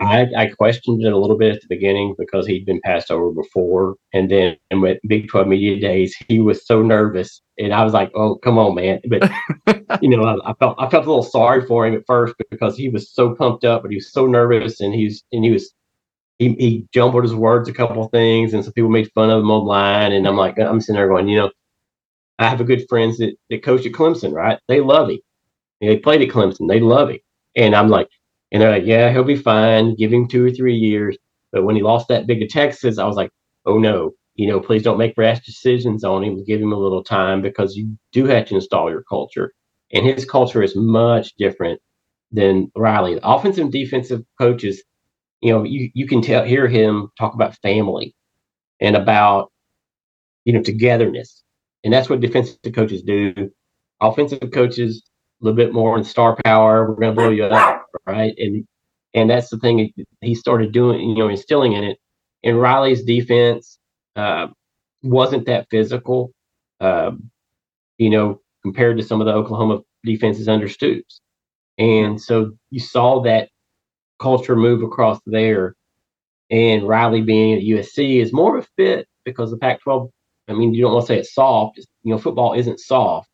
[0.00, 3.30] I, I questioned it a little bit at the beginning because he'd been passed over
[3.30, 7.82] before, and then and with Big Twelve Media Days, he was so nervous, and I
[7.82, 9.30] was like, "Oh, come on, man!" But
[10.02, 12.76] you know, I, I, felt I felt a little sorry for him at first because
[12.76, 15.72] he was so pumped up, but he was so nervous, and he's and he was
[16.40, 19.40] he, he jumbled his words a couple of things, and some people made fun of
[19.40, 20.12] him online.
[20.12, 21.50] And I'm like, I'm sitting there going, you know,
[22.38, 24.58] I have a good friends that, that coach at Clemson, right?
[24.66, 25.18] They love him.
[25.82, 26.66] They played at Clemson.
[26.66, 27.18] They love him.
[27.56, 28.08] And I'm like,
[28.50, 29.94] and they're like, yeah, he'll be fine.
[29.96, 31.18] Give him two or three years.
[31.52, 33.30] But when he lost that big to Texas, I was like,
[33.66, 36.42] oh no, you know, please don't make rash decisions on him.
[36.46, 39.52] Give him a little time because you do have to install your culture.
[39.92, 41.80] And his culture is much different
[42.32, 43.20] than Riley.
[43.22, 44.82] Offensive and defensive coaches
[45.40, 48.14] you know, you, you can tell hear him talk about family
[48.80, 49.50] and about
[50.44, 51.42] you know togetherness,
[51.84, 53.50] and that's what defensive coaches do.
[54.00, 55.02] Offensive coaches
[55.40, 56.88] a little bit more in star power.
[56.88, 58.34] We're going to blow you up, right?
[58.38, 58.66] And
[59.14, 61.98] and that's the thing he started doing, you know, instilling in it.
[62.44, 63.78] And Riley's defense
[64.16, 64.48] uh,
[65.02, 66.32] wasn't that physical,
[66.80, 67.12] uh,
[67.98, 71.20] you know, compared to some of the Oklahoma defenses under Stoops.
[71.78, 73.50] And so you saw that
[74.20, 75.74] culture move across there.
[76.50, 80.10] And Riley being at USC is more of a fit because the Pac 12,
[80.48, 81.78] I mean, you don't want to say it's soft.
[82.02, 83.28] You know, football isn't soft.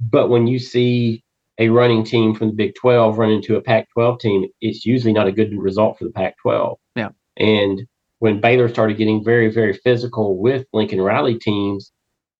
[0.00, 1.24] But when you see
[1.58, 5.12] a running team from the Big 12 run into a Pac 12 team, it's usually
[5.12, 6.78] not a good result for the Pac 12.
[6.94, 7.08] Yeah.
[7.36, 7.82] And
[8.20, 11.92] when Baylor started getting very, very physical with Lincoln Riley teams,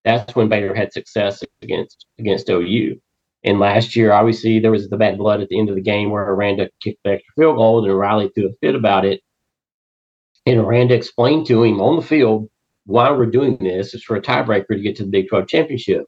[0.05, 3.01] that's when Baylor had success against against OU.
[3.45, 6.11] And last year, obviously, there was the bad blood at the end of the game
[6.11, 9.21] where Aranda kicked the extra field goal and Riley threw a fit about it.
[10.45, 12.49] And Aranda explained to him on the field
[12.87, 16.07] why we're doing this is for a tiebreaker to get to the Big 12 championship.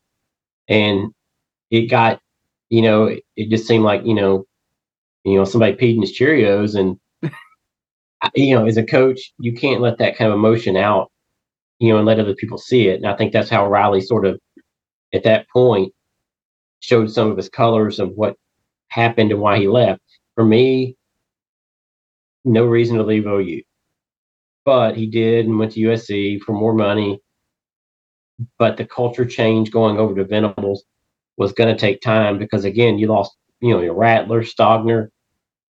[0.69, 1.13] And
[1.71, 2.21] it got,
[2.71, 4.47] you know, it, it just seemed like, you know,
[5.25, 6.75] you know, somebody peed in his Cheerios.
[6.75, 6.99] And,
[8.35, 11.13] you know, as a coach, you can't let that kind of emotion out,
[11.79, 12.97] you know, and let other people see it.
[12.97, 14.41] And I think that's how Riley sort of,
[15.13, 15.93] at that point,
[16.81, 18.37] showed some of his colors of what
[18.89, 20.03] happened and why he left.
[20.35, 20.97] For me,
[22.45, 23.63] no reason to leave OU.
[24.65, 27.21] But he did and went to USC for more money.
[28.59, 30.85] But the culture change going over to Venables
[31.37, 35.09] was going to take time because, again, you lost, you know, your Rattler, Stogner.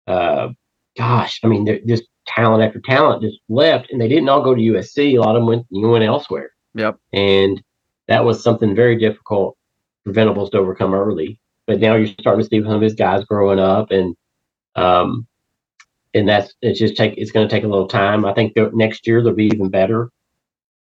[0.08, 0.50] Uh,
[0.98, 4.62] gosh, I mean, just talent after talent just left, and they didn't all go to
[4.62, 5.13] USC.
[5.13, 6.52] A lot of them went, you went elsewhere.
[6.76, 6.98] Yep.
[7.13, 7.62] And
[8.08, 9.58] that was something very difficult
[10.13, 11.39] Venables to overcome early.
[11.65, 14.15] But now you're starting to see some of his guys growing up, and
[14.76, 15.28] um,
[16.13, 18.26] and that's it's just take it's going to take a little time.
[18.26, 20.10] I think next year they'll be even better.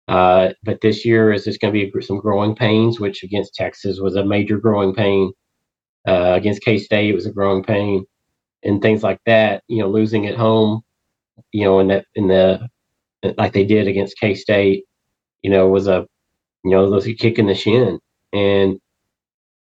[0.08, 4.00] Uh, but this year is just going to be some growing pains, which against Texas
[4.00, 5.32] was a major growing pain.
[6.08, 8.06] Uh, against K State it was a growing pain,
[8.64, 9.64] and things like that.
[9.68, 10.82] You know, losing at home,
[11.52, 12.68] you know, in that in the
[13.38, 14.86] like they did against K State,
[15.44, 16.08] you know, was a
[16.64, 18.00] you know, was a kick in the shin,
[18.34, 18.80] and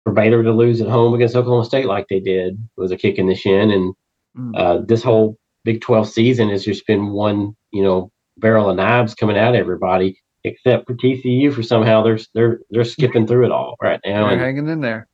[0.09, 3.17] for Baylor to lose at home against Oklahoma State like they did was a kick
[3.17, 3.69] in the shin.
[3.69, 3.93] And
[4.35, 4.57] mm.
[4.57, 9.13] uh, this whole Big 12 season has just been one, you know, barrel of knives
[9.13, 13.51] coming out at everybody, except for TCU for somehow they're they're they're skipping through it
[13.51, 14.23] all right now.
[14.23, 15.07] They're and, hanging in there.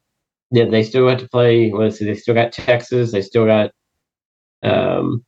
[0.51, 1.71] Yeah, they still have to play.
[1.73, 3.11] Let's see, they still got Texas.
[3.11, 3.71] They still got
[4.63, 5.25] um,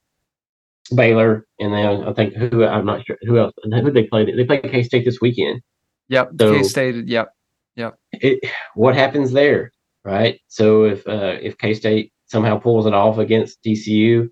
[0.96, 4.30] Baylor, and then I think who I'm not sure who else who they played.
[4.38, 5.62] They played K State this weekend.
[6.10, 7.08] Yep, so, K State.
[7.08, 7.30] Yep.
[7.78, 7.92] Yeah.
[8.12, 9.72] It, what happens there,
[10.04, 10.42] right?
[10.48, 14.30] So if uh, if K State somehow pulls it off against TCU,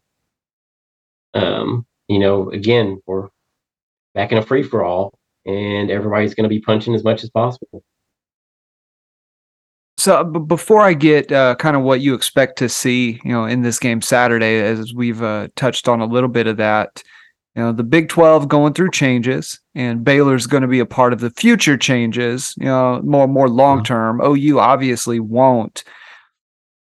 [1.35, 3.29] um, you know, again, we're
[4.15, 7.29] back in a free for all, and everybody's going to be punching as much as
[7.29, 7.83] possible.
[9.99, 13.45] So b- before I get uh, kind of what you expect to see, you know,
[13.45, 17.03] in this game Saturday, as we've uh, touched on a little bit of that,
[17.55, 21.13] you know, the Big 12 going through changes and Baylor's going to be a part
[21.13, 24.21] of the future changes, you know, more more long term.
[24.21, 25.83] OU obviously won't.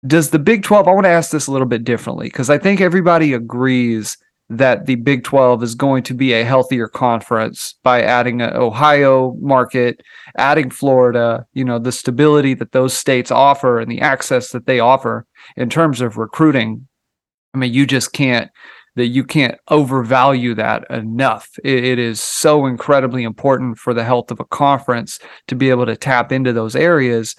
[0.06, 2.58] Does the Big 12 I want to ask this a little bit differently because I
[2.58, 4.18] think everybody agrees
[4.50, 9.36] that the Big 12 is going to be a healthier conference by adding an Ohio
[9.40, 10.02] market,
[10.36, 14.80] adding Florida, you know, the stability that those states offer and the access that they
[14.80, 15.24] offer
[15.56, 16.86] in terms of recruiting.
[17.54, 18.50] I mean, you just can't
[18.96, 21.48] that you can't overvalue that enough.
[21.64, 25.86] It, it is so incredibly important for the health of a conference to be able
[25.86, 27.36] to tap into those areas.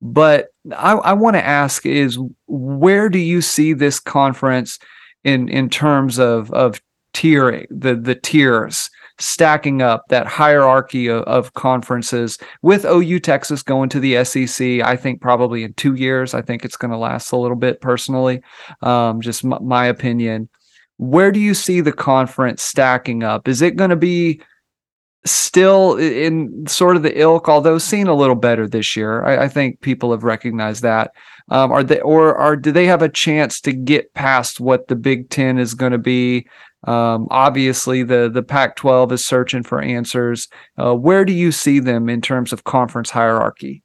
[0.00, 4.78] But I, I want to ask is where do you see this conference
[5.24, 6.80] in in terms of of
[7.12, 13.88] tiering the the tiers stacking up that hierarchy of, of, conferences with OU Texas going
[13.88, 14.80] to the SEC.
[14.80, 16.34] I think probably in two years.
[16.34, 18.40] I think it's going to last a little bit personally.
[18.80, 20.48] Um, just m- my opinion
[20.98, 23.48] where do you see the conference stacking up?
[23.48, 24.40] Is it going to be
[25.24, 29.24] still in sort of the ilk, although seen a little better this year?
[29.24, 31.12] I, I think people have recognized that.
[31.50, 34.96] Um, are they or are do they have a chance to get past what the
[34.96, 36.46] Big Ten is going to be?
[36.86, 40.48] Um, obviously, the the Pac-12 is searching for answers.
[40.76, 43.82] Uh, where do you see them in terms of conference hierarchy?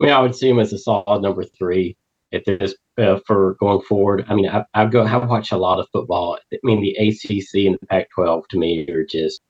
[0.00, 1.96] I mean, I would see them as a solid number three
[2.32, 4.24] at this uh, for going forward.
[4.28, 6.38] I mean, I, I go, I watch a lot of football.
[6.52, 9.40] I mean, the ACC and the Pac-12 to me are just,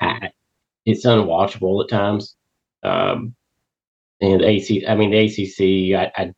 [0.00, 0.30] I,
[0.86, 2.36] it's unwatchable at times.
[2.82, 3.34] Um,
[4.20, 6.32] and AC, I mean, the ACC, I, I,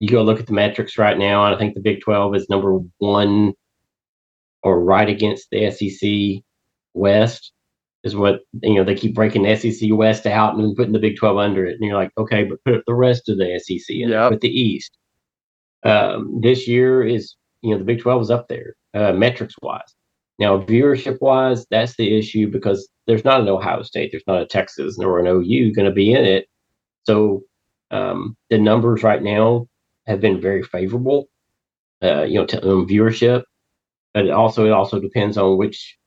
[0.00, 2.48] you go look at the metrics right now, and I think the Big 12 is
[2.48, 3.54] number one
[4.62, 6.42] or right against the SEC
[6.94, 7.52] West
[8.04, 11.16] is what you know they keep breaking the SEC West out and putting the Big
[11.16, 13.96] 12 under it, and you're like, okay, but put up the rest of the SEC
[13.96, 14.30] in, yep.
[14.30, 14.96] put the East.
[15.84, 19.94] Um, this year is you know the Big 12 is up there uh, metrics wise.
[20.38, 24.46] Now viewership wise, that's the issue because there's not an Ohio State, there's not a
[24.46, 26.46] Texas, nor an OU going to be in it.
[27.04, 27.42] So
[27.90, 29.66] um, the numbers right now
[30.06, 31.28] have been very favorable.
[32.00, 33.42] Uh, you know, to um, viewership,
[34.14, 35.98] but it also it also depends on which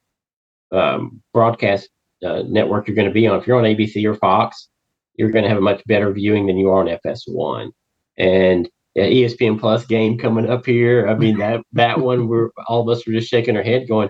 [0.71, 1.89] um, broadcast
[2.25, 3.37] uh, network you're going to be on.
[3.37, 4.69] If you're on ABC or Fox,
[5.15, 7.71] you're going to have a much better viewing than you are on FS1.
[8.17, 11.07] And uh, ESPN Plus game coming up here.
[11.07, 14.09] I mean that that one, we're all of us were just shaking our head, going,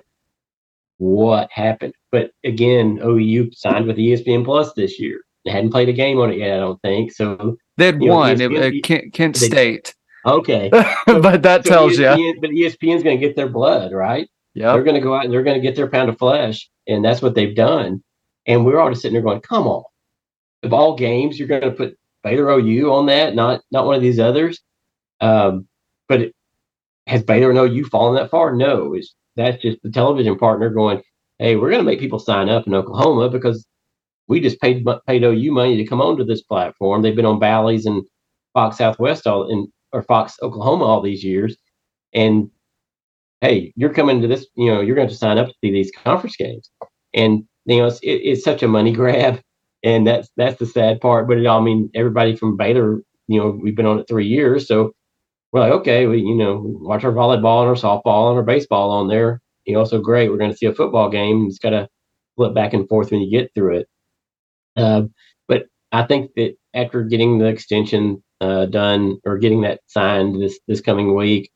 [0.97, 5.21] "What happened?" But again, OU signed with ESPN Plus this year.
[5.45, 7.11] They hadn't played a game on it yet, I don't think.
[7.11, 9.95] So they'd won know, ESPN, it, Kent, Kent State.
[10.25, 10.69] Okay,
[11.05, 12.37] but that so tells ESPN, you.
[12.41, 14.29] But ESPN's going to get their blood, right?
[14.53, 16.69] Yeah, they're going to go out and they're going to get their pound of flesh
[16.87, 18.03] and that's what they've done.
[18.47, 19.83] And we're all just sitting there going, "Come on!"
[20.63, 24.01] Of all games, you're going to put Baylor OU on that, not not one of
[24.01, 24.59] these others.
[25.21, 25.67] Um,
[26.09, 26.31] but
[27.07, 28.55] has Baylor and OU fallen that far?
[28.55, 31.01] No, it's that's just the television partner going,
[31.39, 33.65] "Hey, we're going to make people sign up in Oklahoma because
[34.27, 37.01] we just paid paid OU money to come onto this platform.
[37.01, 38.03] They've been on Bally's and
[38.53, 41.57] Fox Southwest all in or Fox Oklahoma all these years,
[42.13, 42.49] and
[43.41, 45.91] hey, you're coming to this, you know, you're going to sign up to see these
[46.03, 46.71] conference games.
[47.15, 49.41] And, you know, it's, it, it's such a money grab.
[49.83, 51.29] And that's, that's the sad part.
[51.29, 54.27] But it all I mean, everybody from Baylor, you know, we've been on it three
[54.27, 54.67] years.
[54.67, 54.93] So
[55.51, 58.91] we're like, okay, we, you know, watch our volleyball and our softball and our baseball
[58.91, 59.41] on there.
[59.65, 60.29] You know, so great.
[60.29, 61.45] We're going to see a football game.
[61.47, 61.89] It's got to
[62.35, 63.87] flip back and forth when you get through it.
[64.75, 65.03] Uh,
[65.47, 70.59] but I think that after getting the extension uh, done or getting that signed this
[70.67, 71.51] this coming week,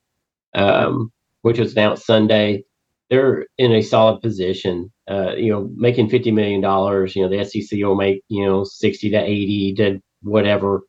[0.54, 2.64] um, which was announced Sunday,
[3.10, 4.92] they're in a solid position.
[5.10, 7.16] Uh, you know, making fifty million dollars.
[7.16, 10.82] You know, the SEC will make you know sixty to eighty to whatever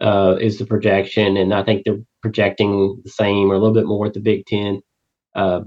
[0.00, 3.86] uh, is the projection, and I think they're projecting the same or a little bit
[3.86, 4.80] more at the Big Ten.
[5.34, 5.62] Uh,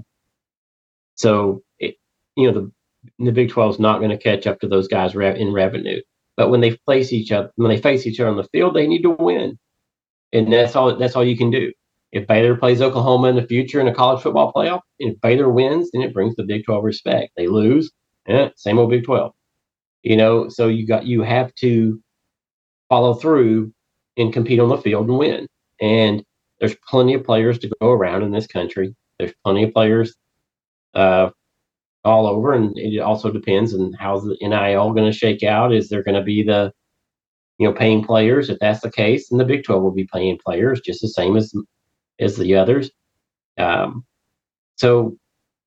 [1.14, 1.96] so, it,
[2.36, 5.14] you know, the the Big Twelve is not going to catch up to those guys
[5.14, 6.00] in revenue.
[6.36, 8.86] But when they face each other, when they face each other on the field, they
[8.86, 9.58] need to win,
[10.32, 10.96] and that's all.
[10.96, 11.72] That's all you can do.
[12.12, 15.90] If Baylor plays Oklahoma in the future in a college football playoff, if Baylor wins,
[15.92, 17.32] then it brings the Big 12 respect.
[17.36, 17.90] They lose,
[18.28, 19.32] eh, same old Big 12.
[20.02, 22.02] You know, so you got you have to
[22.88, 23.72] follow through
[24.16, 25.46] and compete on the field and win.
[25.80, 26.22] And
[26.62, 28.94] there's plenty of players to go around in this country.
[29.18, 30.14] There's plenty of players
[30.94, 31.30] uh,
[32.04, 35.74] all over, and it also depends on how the NIL going to shake out.
[35.74, 36.72] Is there going to be the
[37.58, 38.48] you know paying players?
[38.48, 41.36] If that's the case, then the Big 12 will be paying players just the same
[41.36, 41.52] as
[42.20, 42.92] as the others.
[43.58, 44.04] Um,
[44.76, 45.16] so,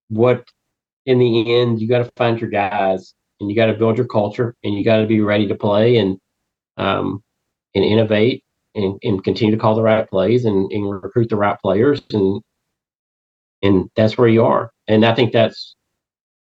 [0.08, 0.48] what
[1.06, 4.08] in the end, you got to find your guys and you got to build your
[4.08, 6.18] culture and you got to be ready to play and
[6.78, 7.22] um,
[7.76, 8.45] and innovate
[8.76, 12.42] and, and continue to call the right plays and, and recruit the right players and
[13.62, 14.72] and that's where you are.
[14.88, 15.76] And I think that's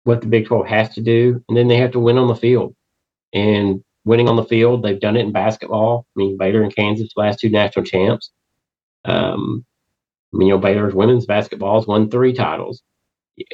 [0.04, 1.42] what the Big 12 has to do.
[1.48, 2.74] And then they have to win on the field.
[3.32, 6.06] And winning on the field, they've done it in basketball.
[6.16, 8.30] I mean, Baylor and Kansas, last two national champs.
[9.04, 9.64] Um,
[10.32, 12.82] you know, Baylor's women's basketball has won three titles.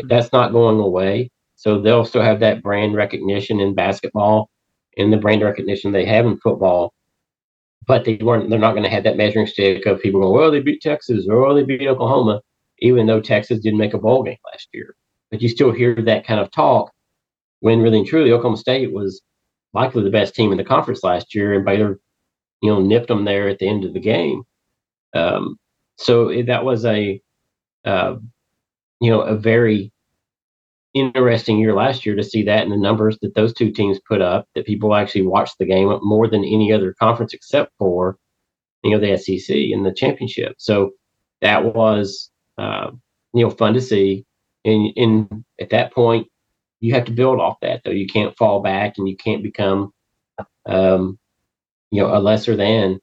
[0.09, 1.31] that's not going away.
[1.57, 4.51] So they'll still have that brand recognition in basketball
[4.97, 6.93] and the brand recognition they have in football.
[7.87, 8.49] But they weren't.
[8.49, 11.27] They're not going to have that measuring stick of people going, "Well, they beat Texas,"
[11.29, 12.41] or "Oh, they beat Oklahoma,"
[12.79, 14.95] even though Texas didn't make a bowl game last year.
[15.31, 16.93] But you still hear that kind of talk
[17.61, 19.23] when really and truly Oklahoma State was
[19.73, 21.99] likely the best team in the conference last year, and Baylor,
[22.61, 24.43] you know, nipped them there at the end of the game.
[25.15, 25.59] Um,
[25.97, 27.21] so that was a,
[27.85, 28.17] uh,
[29.01, 29.93] you know, a very
[30.95, 34.21] interesting year last year to see that and the numbers that those two teams put
[34.21, 38.19] up that people actually watched the game more than any other conference except for
[38.83, 40.55] you know the SEC and the championship.
[40.59, 40.93] So
[41.41, 42.91] that was uh,
[43.33, 44.25] you know fun to see.
[44.65, 46.29] And, and at that point,
[46.81, 47.91] you have to build off that though.
[47.91, 49.93] You can't fall back and you can't become
[50.67, 51.19] um,
[51.91, 53.01] you know a lesser than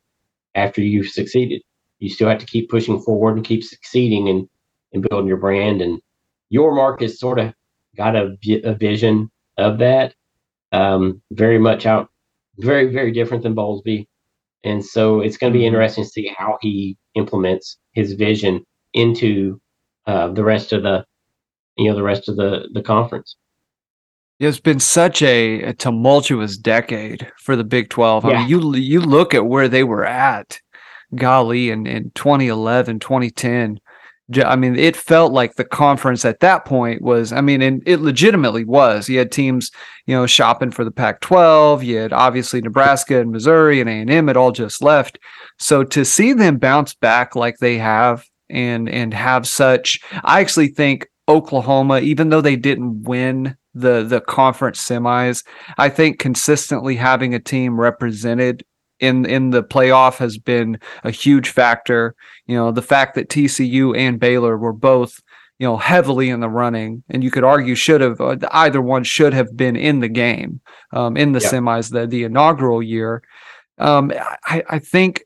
[0.56, 1.62] after you've succeeded.
[2.00, 4.48] You still have to keep pushing forward and keep succeeding and
[4.94, 5.82] and building your brand.
[5.82, 6.02] And
[6.54, 7.54] Yormark is sort of
[8.00, 10.16] got a, a vision of that.
[10.72, 12.10] Um, very much out,
[12.58, 14.08] very, very different than Bowlesby.
[14.64, 15.76] And so it's going to be mm-hmm.
[15.76, 19.60] interesting to see how he implements his vision into
[20.08, 21.06] uh, the rest of the,
[21.78, 23.36] you know, the rest of the, the conference.
[24.39, 28.24] It's been such a, a tumultuous decade for the Big 12.
[28.24, 28.32] Yeah.
[28.32, 30.62] I mean, you you look at where they were at,
[31.16, 33.80] golly, in, in 2011, 2010
[34.38, 37.99] I mean, it felt like the conference at that point was, I mean, and it
[37.99, 39.09] legitimately was.
[39.09, 39.71] You had teams,
[40.05, 41.84] you know, shopping for the Pac 12.
[41.84, 45.17] You had obviously Nebraska and Missouri and A&M had all just left.
[45.57, 50.69] So to see them bounce back like they have and, and have such, I actually
[50.69, 55.43] think Oklahoma, even though they didn't win the, the conference semis,
[55.77, 58.63] I think consistently having a team represented
[59.00, 62.16] in in the playoff has been a huge factor.
[62.45, 65.22] You know, the fact that TCU and Baylor were both
[65.60, 69.04] you know heavily in the running, and you could argue should have uh, either one
[69.04, 73.24] should have been in the game um, in the semis the the inaugural year.
[73.78, 74.12] Um,
[74.45, 75.24] I, I think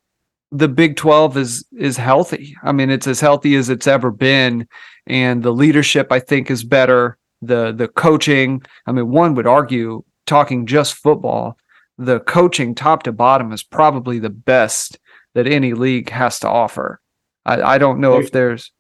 [0.51, 2.55] the Big 12 is is healthy.
[2.63, 4.67] I mean, it's as healthy as it's ever been,
[5.07, 7.17] and the leadership I think is better.
[7.41, 8.61] The the coaching.
[8.85, 11.57] I mean, one would argue talking just football
[11.97, 14.99] the coaching top to bottom is probably the best
[15.33, 16.99] that any league has to offer.
[17.45, 18.71] I, I don't know there's, if there's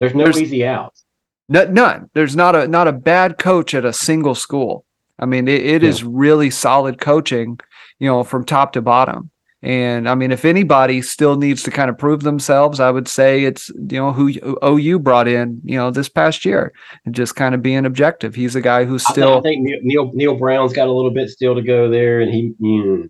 [0.00, 1.04] there's no there's, easy outs.
[1.48, 2.10] none.
[2.14, 4.84] There's not a not a bad coach at a single school.
[5.18, 5.88] I mean, it, it yeah.
[5.88, 7.60] is really solid coaching,
[7.98, 9.30] you know, from top to bottom.
[9.64, 13.44] And I mean, if anybody still needs to kind of prove themselves, I would say
[13.44, 14.30] it's you know who
[14.62, 16.74] OU brought in you know this past year
[17.06, 18.34] and just kind of being objective.
[18.34, 19.38] He's a guy who's still.
[19.38, 22.48] I, think Neal Neal Brown's got a little bit still to go there, and he
[22.60, 23.06] hmm,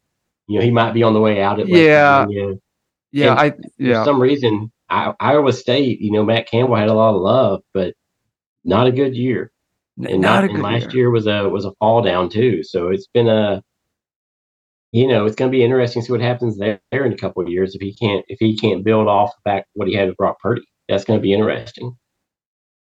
[0.46, 1.58] you know he might be on the way out.
[1.58, 2.24] At yeah,
[3.10, 4.04] yeah, and I yeah.
[4.04, 7.62] For some reason, I, Iowa State, you know, Matt Campbell had a lot of love,
[7.72, 7.94] but
[8.62, 9.50] not a good year.
[9.96, 11.04] And not, not and last year.
[11.04, 12.62] year was a was a fall down too.
[12.62, 13.60] So it's been a
[14.94, 17.42] you know, it's going to be interesting to see what happens there in a couple
[17.42, 20.16] of years if he can't if he can't build off back what he had with
[20.16, 20.62] Brock Purdy.
[20.88, 21.96] That's going to be interesting.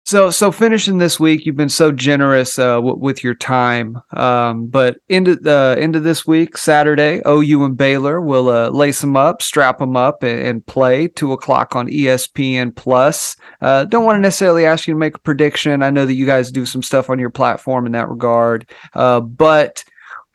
[0.05, 3.99] So, so finishing this week, you've been so generous uh, w- with your time.
[4.11, 9.17] Um, but into the into this week, Saturday, OU and Baylor will uh, lace them
[9.17, 13.35] up, strap them up, and, and, play two o'clock on ESPN Plus.
[13.61, 15.81] Uh, don't want to necessarily ask you to make a prediction.
[15.81, 19.21] I know that you guys do some stuff on your platform in that regard, uh,
[19.21, 19.83] but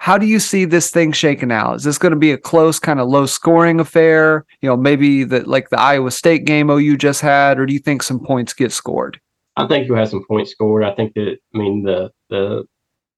[0.01, 1.77] how do you see this thing shaking out?
[1.77, 4.47] Is this going to be a close, kind of low scoring affair?
[4.63, 7.79] You know, maybe that like the Iowa State game OU just had, or do you
[7.79, 9.21] think some points get scored?
[9.57, 10.85] I think you'll have some points scored.
[10.85, 12.65] I think that I mean the the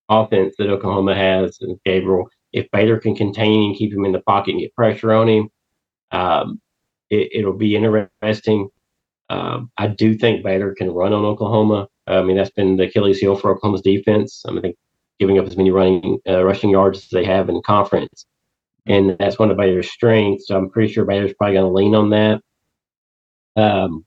[0.08, 4.20] offense that Oklahoma has and Gabriel, if Baylor can contain and keep him in the
[4.22, 5.50] pocket and get pressure on him,
[6.10, 6.60] um,
[7.10, 8.68] it, will be interesting.
[9.30, 11.86] Um, I do think Baylor can run on Oklahoma.
[12.08, 14.42] I mean, that's been the Achilles heel for Oklahoma's defense.
[14.48, 14.76] I, mean, I think
[15.22, 18.26] giving up as many running uh, rushing yards as they have in conference,
[18.86, 20.48] and that's one of Baylor's strengths.
[20.48, 22.42] So I'm pretty sure Baylor's probably going to lean on that.
[23.54, 24.04] Um,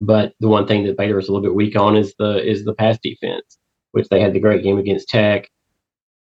[0.00, 2.64] but the one thing that Baylor is a little bit weak on is the is
[2.64, 3.58] the pass defense,
[3.92, 5.48] which they had the great game against Tech,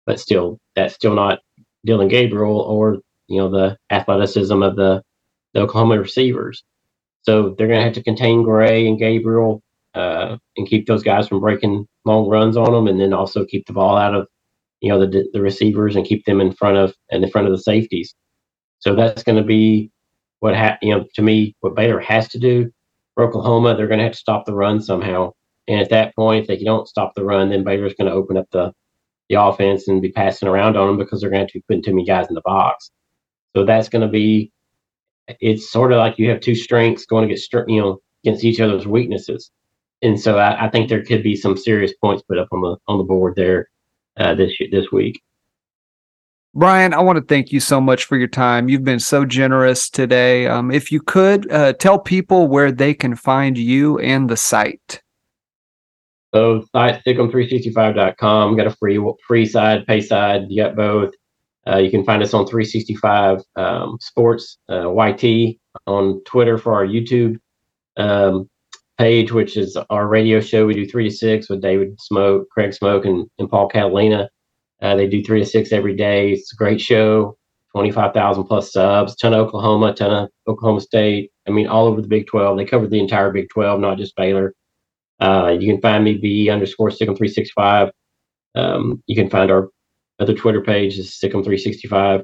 [0.08, 1.40] but still that's still not
[1.86, 2.98] Dillon Gabriel or
[3.28, 5.04] you know the athleticism of the,
[5.54, 6.64] the Oklahoma receivers.
[7.22, 9.62] So they're going to have to contain Gray and Gabriel
[9.96, 13.66] uh, and keep those guys from breaking long runs on them, and then also keep
[13.68, 14.28] the ball out of
[14.82, 17.54] you know the the receivers and keep them in front of and in front of
[17.54, 18.16] the safeties.
[18.80, 19.92] So that's going to be
[20.40, 22.72] what ha- you know to me what Baylor has to do
[23.16, 23.76] for Oklahoma.
[23.76, 25.34] They're going to have to stop the run somehow,
[25.68, 28.38] and at that point, if they don't stop the run, then Baylor's going to open
[28.38, 28.74] up the
[29.30, 31.94] the offense and be passing around on them because they're going to be putting too
[31.94, 32.92] many guys in the box.
[33.56, 34.52] So that's going to be
[35.40, 38.60] it's sort of like you have two strengths going to against you know against each
[38.60, 39.52] other's weaknesses
[40.04, 42.78] and so I, I, think there could be some serious points put up on the
[42.88, 43.70] on the board there
[44.18, 45.22] uh, this this week.
[46.56, 48.70] Brian, I want to thank you so much for your time.
[48.70, 50.46] You've been so generous today.
[50.46, 55.02] Um, if you could uh, tell people where they can find you and the site.
[56.34, 58.56] So site sicem365.com.
[58.56, 60.44] Got a free free side, pay side.
[60.50, 61.12] You got both.
[61.66, 66.86] Uh, you can find us on 365 um, Sports uh, YT on Twitter for our
[66.86, 67.40] YouTube
[67.98, 68.50] um,
[68.98, 70.66] page, which is our radio show.
[70.66, 74.30] We do three to six with David Smoak, Craig Smoak, and, and Paul Catalina.
[74.82, 76.34] Uh, they do three to six every day.
[76.34, 77.38] It's a great show.
[77.76, 81.32] 25,000 plus subs, ton of Oklahoma, ton of Oklahoma State.
[81.48, 82.58] I mean, all over the Big 12.
[82.58, 84.54] They cover the entire Big 12, not just Baylor.
[85.20, 87.92] Uh, you can find me, B underscore SicEm365.
[88.56, 89.70] Um, you can find our
[90.20, 92.24] other Twitter page is SicEm365.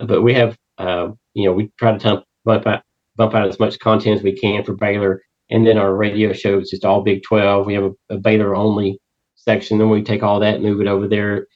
[0.00, 2.82] But we have, uh, you know, we try to bump out,
[3.16, 5.22] bump out as much content as we can for Baylor.
[5.50, 7.66] And then our radio show is just all Big 12.
[7.66, 8.98] We have a, a Baylor only
[9.34, 9.78] section.
[9.78, 11.46] Then we take all that, move it over there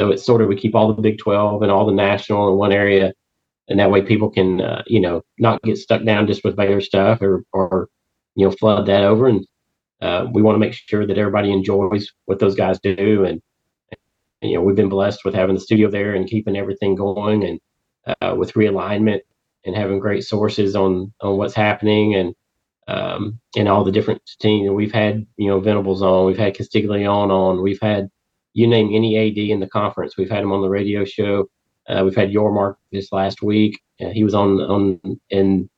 [0.00, 2.56] so it's sort of we keep all the Big 12 and all the national in
[2.56, 3.12] one area,
[3.68, 6.80] and that way people can uh, you know not get stuck down just with Baylor
[6.80, 7.88] stuff or or
[8.34, 9.28] you know flood that over.
[9.28, 9.46] And
[10.00, 13.24] uh, we want to make sure that everybody enjoys what those guys do.
[13.26, 13.42] And,
[14.40, 17.60] you know we've been blessed with having the studio there and keeping everything going and
[18.22, 19.20] uh, with realignment
[19.66, 22.34] and having great sources on on what's happening and
[22.88, 24.70] um, and all the different teams.
[24.70, 28.08] We've had, you know, Venables on, we've had Castiglione on, we've had
[28.52, 30.16] you name any AD in the conference.
[30.16, 31.48] We've had him on the radio show.
[31.88, 33.80] Uh, we've had Yormark this last week.
[34.00, 35.68] Uh, he was on on and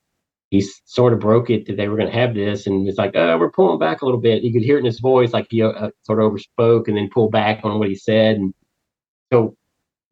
[0.50, 3.12] he sort of broke it that they were going to have this, and it's like,
[3.14, 4.42] oh, we're pulling back a little bit.
[4.42, 7.08] You could hear it in his voice, like he uh, sort of overspoke and then
[7.10, 8.36] pulled back on what he said.
[8.36, 8.52] And
[9.32, 9.56] so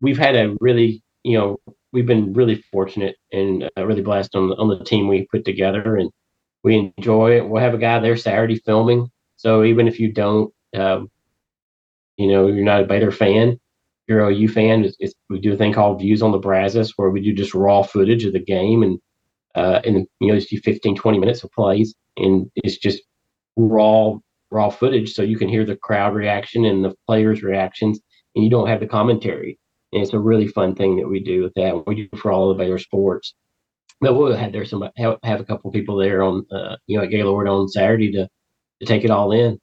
[0.00, 1.60] we've had a really, you know,
[1.92, 5.44] we've been really fortunate and uh, really blessed on the, on the team we put
[5.44, 6.10] together, and
[6.62, 7.48] we enjoy it.
[7.48, 10.52] We'll have a guy there Saturday filming, so even if you don't.
[10.74, 11.10] Um,
[12.16, 13.58] you know, you're not a Baylor fan,
[14.06, 14.84] you're a OU fan.
[14.84, 17.54] It's, it's, we do a thing called Views on the Brazos where we do just
[17.54, 18.98] raw footage of the game and
[19.54, 23.02] uh, and you know, just do 15, 20 minutes of plays, and it's just
[23.56, 24.14] raw
[24.50, 28.00] raw footage, so you can hear the crowd reaction and the players' reactions,
[28.34, 29.58] and you don't have the commentary.
[29.92, 31.86] And it's a really fun thing that we do with that.
[31.86, 33.34] We do for all of the Baylor sports.
[34.00, 37.04] But we'll have there some have, have a couple people there on uh, you know
[37.04, 38.28] at Gaylord on Saturday to
[38.80, 39.60] to take it all in.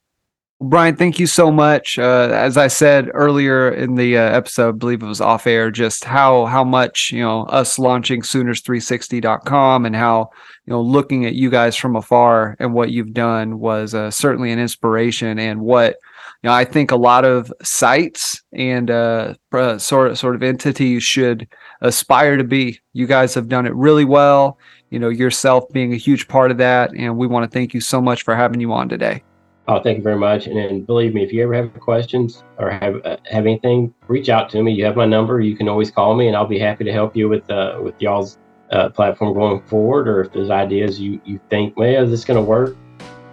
[0.60, 2.00] Brian, thank you so much.
[2.00, 5.70] Uh, as I said earlier in the uh, episode, I believe it was off air,
[5.70, 10.30] just how how much you know us launching Sooners360.com and how
[10.66, 14.50] you know looking at you guys from afar and what you've done was uh, certainly
[14.50, 15.96] an inspiration and what
[16.42, 19.34] you know I think a lot of sites and uh,
[19.78, 21.48] sort of sort of entities should
[21.80, 22.78] aspire to be.
[22.92, 24.58] You guys have done it really well.
[24.90, 27.80] You know yourself being a huge part of that, and we want to thank you
[27.80, 29.22] so much for having you on today.
[29.68, 30.46] Oh, thank you very much.
[30.46, 34.30] And, and believe me, if you ever have questions or have uh, have anything, reach
[34.30, 34.72] out to me.
[34.72, 35.40] You have my number.
[35.40, 38.00] You can always call me, and I'll be happy to help you with uh, with
[38.00, 38.38] y'all's
[38.70, 40.08] uh, platform going forward.
[40.08, 42.76] Or if there's ideas you you think, well, is this going to work?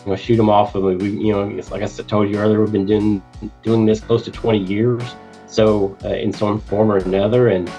[0.05, 0.83] You shoot them off of.
[0.83, 3.23] We, you know, like I told you earlier, we've been doing
[3.63, 5.03] doing this close to 20 years.
[5.47, 7.69] So uh, in some form or another, and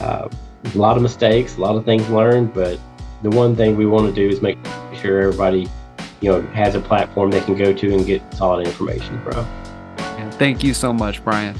[0.00, 0.28] uh,
[0.64, 2.54] a lot of mistakes, a lot of things learned.
[2.54, 2.80] But
[3.22, 4.58] the one thing we want to do is make
[4.94, 5.68] sure everybody
[6.20, 9.46] you know has a platform they can go to and get solid information from.
[10.32, 11.56] thank you so much, Brian.